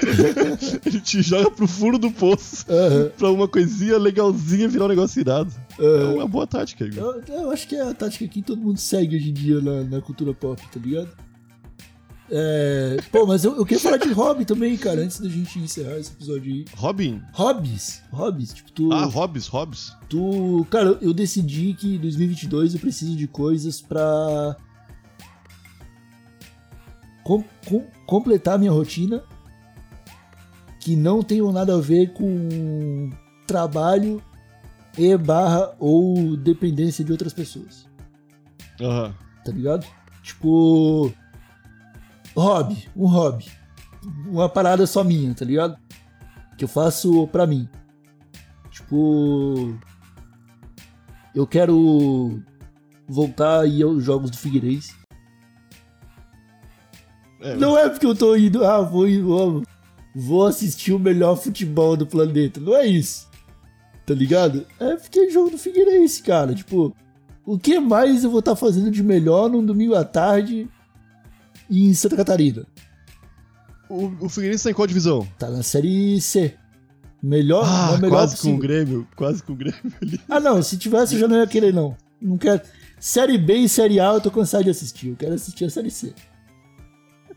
[0.84, 5.20] Ele te joga pro fundo do poço Aham, pra uma coisinha legalzinha virar um negócio
[5.20, 5.52] irado.
[5.78, 7.22] É uma boa tática, Igor.
[7.28, 9.82] Eu, eu acho que é a tática que todo mundo segue hoje em dia na,
[9.84, 11.08] na cultura pop, tá ligado?
[12.28, 15.96] É, pô, mas eu, eu queria falar de hobby também, cara, antes da gente encerrar
[15.98, 16.64] esse episódio aí.
[16.74, 17.22] Robin?
[17.32, 19.92] Hobbies, hobbies, tipo, tu, Ah, Hobbs, Hobbs.
[20.08, 20.66] tu...
[20.70, 24.56] Cara, eu decidi que em 2022 eu preciso de coisas pra...
[27.22, 29.22] com- com- completar minha rotina
[30.80, 33.10] que não tenham nada a ver com
[33.46, 34.22] trabalho
[34.98, 37.86] e barra ou dependência de outras pessoas,
[38.80, 39.14] Aham.
[39.44, 39.86] tá ligado?
[40.22, 41.12] Tipo,
[42.42, 43.46] hobby, um hobby,
[44.26, 45.76] uma parada só minha, tá ligado?
[46.58, 47.68] Que eu faço pra mim.
[48.70, 49.74] Tipo,
[51.34, 52.40] eu quero
[53.08, 54.94] voltar a ir aos jogos do Figueirense.
[57.40, 59.62] É, Não é porque eu tô indo, ah, vou, ir- vou,
[60.14, 62.60] vou assistir o melhor futebol do planeta.
[62.60, 63.28] Não é isso.
[64.06, 64.66] Tá ligado?
[64.78, 66.54] É porque é jogo do Figueirense, cara.
[66.54, 66.94] Tipo,
[67.44, 70.68] o que mais eu vou estar fazendo de melhor num domingo à tarde
[71.70, 72.66] em Santa Catarina?
[73.88, 75.26] O, o Figueirense tá em qual divisão?
[75.38, 76.54] Tá na série C.
[77.22, 78.56] Melhor, Ah, é melhor quase com possível.
[78.56, 79.08] o Grêmio.
[79.16, 80.20] Quase com o Grêmio ali.
[80.28, 81.96] Ah, não, se tivesse eu já não ia querer, não.
[82.20, 82.60] Não quero.
[83.00, 85.08] Série B e Série A eu tô cansado de assistir.
[85.08, 86.12] Eu quero assistir a Série C.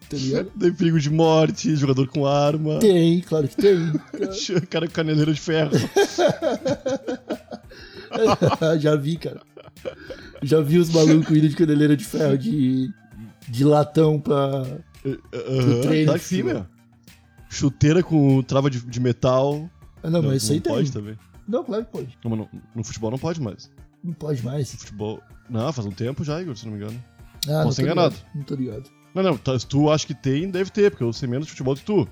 [0.10, 0.18] Tá?
[0.60, 3.92] Tem perigo de morte, jogador com arma, Tem, claro que tem.
[4.70, 5.72] cara com caneleira de ferro.
[8.80, 9.42] Já vi, cara.
[10.42, 12.90] Já vi os malucos indo de caneleira de ferro, de,
[13.50, 14.38] de latão pra.
[15.06, 16.54] Aham, treino sim, futebol.
[16.54, 16.66] meu.
[17.50, 19.70] Chuteira com trava de, de metal.
[20.04, 20.72] Ah, não, mas isso aí tem.
[20.74, 21.18] pode também.
[21.48, 22.18] Não, claro que pode.
[22.24, 23.72] Não, no, no futebol não pode mais.
[24.04, 24.72] Não pode mais.
[24.74, 25.20] No futebol.
[25.50, 27.04] Não, faz um tempo já, Igor, se não me engano.
[27.48, 28.16] Ah, não Posso ser enganado.
[28.16, 28.36] ligado.
[28.36, 28.84] Não tô ligado.
[29.16, 31.52] Não, não, tá, se tu acha que tem, deve ter, porque eu sei menos de
[31.52, 32.08] futebol que tu.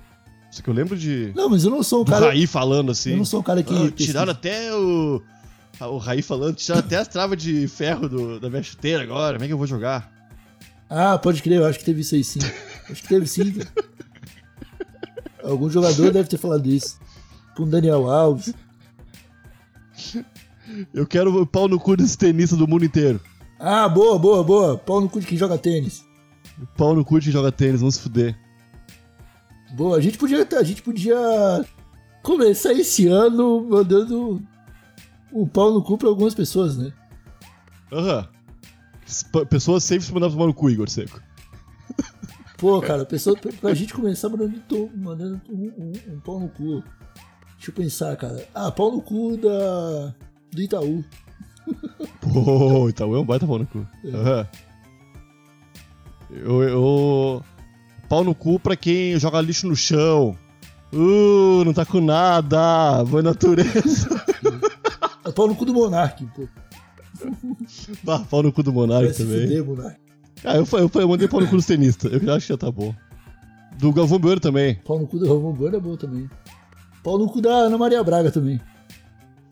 [0.50, 1.32] Isso que eu lembro de.
[1.36, 2.26] Não, mas eu não sou do cara.
[2.26, 3.12] Raí falando assim.
[3.12, 3.72] Eu não sou um cara que.
[3.72, 5.22] Ah, tiraram até o.
[5.80, 9.34] O Raí falando, tiraram até as travas de ferro do- da minha chuteira agora.
[9.34, 10.10] Como é que eu vou jogar?
[10.90, 12.38] Ah, pode crer, eu acho que teve isso aí sim.
[12.90, 13.68] Acho que teve sim, cara.
[15.44, 16.98] Algum jogador deve ter falado isso.
[17.56, 18.54] Com o Daniel Alves.
[20.92, 23.20] Eu quero o pau no cu desse tenista do mundo inteiro.
[23.58, 24.78] Ah, boa, boa, boa.
[24.78, 26.04] Pau no cu de quem joga tênis.
[26.76, 28.38] Pau no cu de quem joga tênis, vamos se fuder.
[29.72, 31.16] Boa, a gente podia, a gente podia
[32.22, 34.42] começar esse ano mandando
[35.32, 36.92] um pau no cu pra algumas pessoas, né?
[37.92, 38.22] Aham.
[38.22, 38.37] P-
[39.48, 41.20] Pessoas sempre se mandando tomar no cu, Igor Seco.
[42.58, 44.60] Pô, cara, pessoa, pra, pra gente começar mandando,
[44.96, 46.82] mandando um, um- um pau no cu.
[47.56, 48.46] Deixa eu pensar, cara.
[48.54, 50.14] Ah, pau no cu da.
[50.52, 51.04] do Itaú.
[52.20, 53.86] Pô, Itaú é um baita pau no cu.
[54.12, 54.46] Aham.
[56.30, 57.44] Eu, eu.
[58.08, 60.36] Pau no cu pra quem joga lixo no chão.
[60.92, 63.04] Uh, não tá com nada.
[63.04, 64.08] Boa natureza.
[65.24, 66.48] É pau no cu do Monark, pô.
[68.06, 69.42] Ah, pau no cu do Monark também.
[69.42, 69.96] fuder, Monark.
[70.44, 72.12] Ah, eu, eu, eu mandei pau no cu dos tenistas.
[72.12, 72.94] Eu acho que já tá bom.
[73.78, 74.74] Do Galvão Bueno também.
[74.84, 76.28] Pau no cu do Romão Bueno é bom também.
[77.02, 78.60] Pau no cu da Ana Maria Braga também.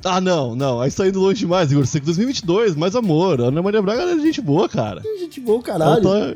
[0.05, 0.81] Ah, não, não.
[0.81, 1.85] Aí você tá indo longe demais, Igor.
[1.87, 3.41] Você que 2022, mais amor.
[3.41, 5.01] A Ana Maria Braga é gente boa, cara.
[5.19, 6.03] Gente boa, caralho.
[6.03, 6.35] Tá-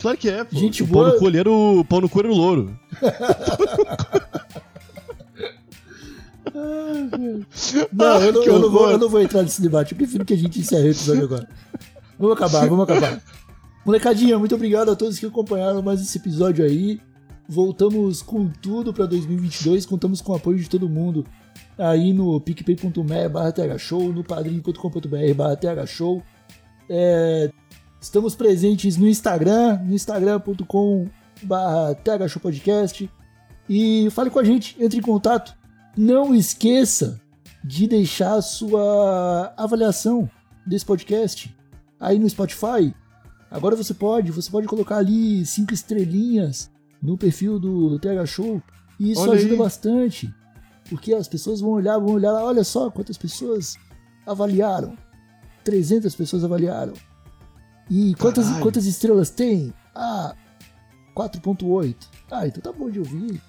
[0.00, 0.56] Claro que é, pô.
[0.56, 2.74] Gente o boa- Pau no cu era o pau no cu era o louro.
[7.92, 9.92] Não, eu não, eu, não vou, eu não vou entrar nesse debate.
[9.92, 11.48] Eu prefiro que a gente encerre o episódio agora.
[12.18, 13.22] Vamos acabar, vamos acabar.
[13.84, 17.00] Molecadinha, muito obrigado a todos que acompanharam mais esse episódio aí.
[17.48, 19.86] Voltamos com tudo pra 2022.
[19.86, 21.24] Contamos com o apoio de todo mundo
[21.78, 26.22] aí no picpay.me barra thshow, no padrim.com.br barra thshow.
[26.88, 27.50] É,
[28.00, 31.08] estamos presentes no Instagram, no instagram.com
[31.42, 33.10] barra thshowpodcast.
[33.68, 35.56] E fale com a gente, entre em contato.
[35.96, 37.20] Não esqueça
[37.64, 40.30] de deixar a sua avaliação
[40.66, 41.54] desse podcast
[41.98, 42.94] aí no Spotify.
[43.50, 46.70] Agora você pode, você pode colocar ali cinco estrelinhas
[47.02, 48.62] no perfil do TH Show
[48.98, 49.58] e isso Olha ajuda aí.
[49.58, 50.32] bastante,
[50.88, 53.76] porque as pessoas vão olhar, vão olhar, olha só quantas pessoas
[54.26, 54.96] avaliaram.
[55.64, 56.94] 300 pessoas avaliaram.
[57.90, 58.62] E quantas, Caralho.
[58.62, 59.74] quantas estrelas tem?
[59.94, 60.34] Ah,
[61.14, 61.96] 4.8.
[62.30, 63.42] Ah, então tá bom de ouvir.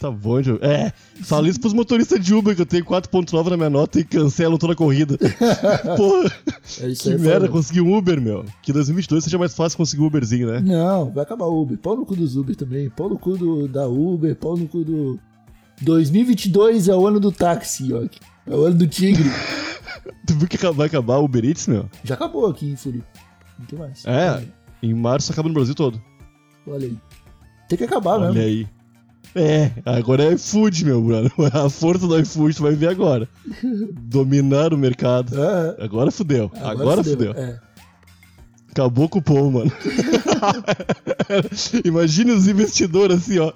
[0.00, 0.58] Tá bom, Joe.
[0.62, 0.92] É,
[1.24, 4.56] fala isso pros motoristas de Uber, que eu tenho 4.9 na minha nota e cancelam
[4.56, 5.18] toda a corrida.
[5.96, 6.32] Porra,
[6.80, 7.48] É que merda, falou.
[7.48, 8.44] consegui um Uber, meu.
[8.62, 10.60] Que 2022 seja mais fácil conseguir um Uberzinho, né?
[10.60, 11.76] Não, vai acabar o Uber.
[11.78, 12.88] Pau no cu dos Uber também.
[12.90, 15.18] Pau no cu do, da Uber, pau no cu do.
[15.82, 18.02] 2022 é o ano do táxi, ó.
[18.46, 19.28] É o ano do tigre.
[20.26, 21.88] Tu viu que vai acabar o Uber Eats, meu?
[22.04, 23.06] Já acabou aqui em Floripa.
[23.58, 24.04] Não tem mais.
[24.06, 24.42] É.
[24.82, 26.00] Em março acaba no Brasil todo.
[26.66, 26.98] Olha aí.
[27.68, 28.40] Tem que acabar Olha mesmo.
[28.42, 28.68] aí.
[29.38, 31.30] É, agora é iFood, meu, Bruno.
[31.52, 33.28] A força do iFood, tu vai ver agora.
[34.02, 35.40] Dominar o mercado.
[35.40, 36.50] É, Agora fudeu.
[36.60, 37.32] Agora, fudeu.
[37.32, 37.60] É.
[38.70, 39.72] Acabou com o pão, mano.
[41.84, 43.52] Imagine os investidores assim, ó.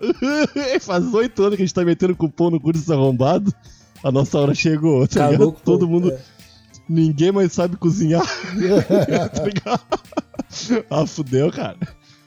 [0.81, 3.53] Faz oito anos que a gente tá metendo cupom no curso arrombado.
[4.03, 5.53] A nossa hora chegou, tá ligado?
[5.65, 6.11] Todo mundo.
[6.11, 6.19] é.
[6.89, 8.27] Ninguém mais sabe cozinhar,
[9.63, 9.81] tá
[10.91, 11.79] ah, fudeu, cara.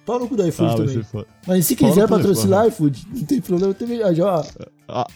[0.06, 1.02] Pau no cu do iFood Ah, também.
[1.48, 4.02] Mas se quiser patrocinar iFood, não tem problema também.
[4.04, 4.44] Ah, ó.
[4.88, 5.08] Ah,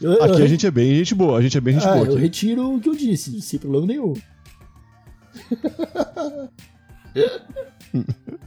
[0.00, 1.92] Eu, eu aqui a gente é bem gente boa, a gente é bem gente ah,
[1.94, 2.22] boa eu aqui.
[2.22, 4.14] retiro o que eu disse, sem problema nenhum.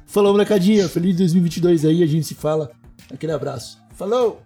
[0.05, 0.89] Falou, molecadinha.
[0.89, 2.71] Feliz 2022 aí, a gente se fala.
[3.13, 3.79] Aquele abraço.
[3.93, 4.41] Falou!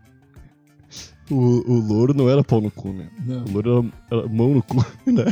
[1.29, 3.09] O, o louro não era pau no cu, né?
[3.25, 3.45] Não.
[3.45, 5.25] O louro era, era mão no cu, né?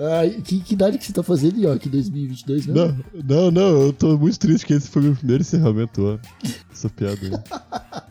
[0.00, 1.76] Ai, que, que idade que você tá fazendo?
[1.78, 2.74] Que 2022, né?
[2.74, 6.18] Não, não, não, eu tô muito triste que esse foi meu primeiro encerramento, ó.
[6.72, 7.32] Essa piada aí.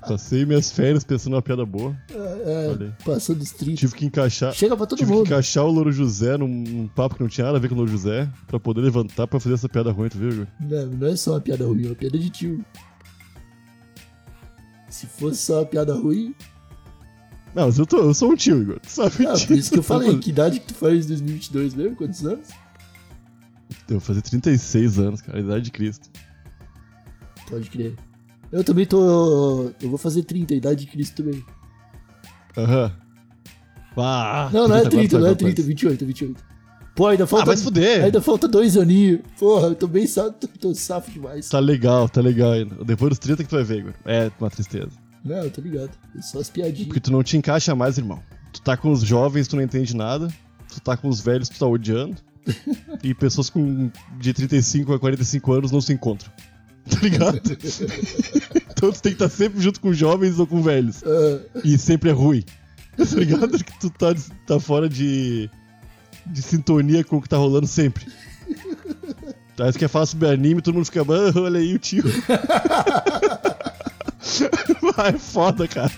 [0.02, 1.96] Passei minhas férias pensando numa piada boa.
[2.10, 2.92] É, aí.
[3.06, 3.80] passando street.
[3.80, 4.54] Tive que encaixar.
[4.54, 5.28] Chega pra todo Tive que mundo.
[5.28, 7.78] encaixar o Louro José num, num papo que não tinha nada a ver com o
[7.78, 10.48] Louro José pra poder levantar pra fazer essa piada ruim, tu viu, Igor?
[10.60, 12.66] Não, não é só uma piada ruim, é uma piada de tio.
[14.90, 16.34] Se fosse só uma piada ruim,
[17.58, 18.80] Não, mas eu, tô, eu sou um tio, Igor.
[18.80, 19.47] Tu sabe ah, disso.
[19.47, 20.16] por isso que eu falei.
[20.20, 21.95] Que idade que tu faz em 2022 mesmo?
[21.95, 22.49] Quantos anos?
[23.89, 26.08] Eu vou fazer 36 anos, cara, a idade de Cristo.
[27.49, 27.95] Pode crer.
[28.51, 29.72] Eu também tô.
[29.82, 31.43] Eu vou fazer 30, a idade de Cristo também.
[32.55, 32.91] Aham.
[33.97, 36.43] Ah, Não, não é 30, 30, agora não é tá, 30, 28, 28.
[36.95, 37.43] Pô, ainda falta.
[37.43, 38.03] Ah, vai se fuder.
[38.03, 39.22] Ainda falta dois aninhos.
[39.39, 41.49] Porra, eu tô bem safo, tô, tô safo demais.
[41.49, 42.86] Tá legal, tá legal ainda.
[42.86, 43.93] Depois dos 30 que tu vai ver, Igor.
[44.05, 45.07] É uma tristeza.
[45.28, 45.91] Não, eu tô ligado.
[46.17, 46.88] É só as piadinhas.
[46.88, 48.21] Porque tu não te encaixa mais, irmão.
[48.53, 50.28] Tu tá com os jovens, tu não entende nada.
[50.73, 52.15] Tu tá com os velhos, tu tá odiando.
[53.03, 56.32] e pessoas com de 35 a 45 anos não se encontram.
[56.89, 57.41] Tá ligado?
[58.71, 61.03] então tu tem que estar sempre junto com jovens ou com velhos.
[61.03, 62.45] Ah, E sempre é ruim.
[62.95, 63.61] Tá ligado?
[63.61, 64.15] Que tu tá,
[64.45, 65.49] tá fora de,
[66.25, 68.07] de sintonia com o que tá rolando sempre.
[69.59, 72.03] Aí tu quer falar sobre anime, todo mundo fica, "Ah, olha aí o tio.
[74.97, 75.91] É foda, cara.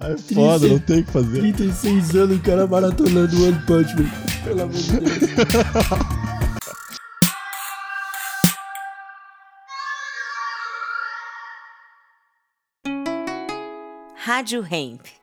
[0.00, 1.40] É foda, não tem o que fazer.
[1.40, 4.10] 36 anos, o cara maratonando One Punch Man.
[4.44, 5.20] Pelo amor de Deus.
[14.16, 15.19] Rádio Hemp.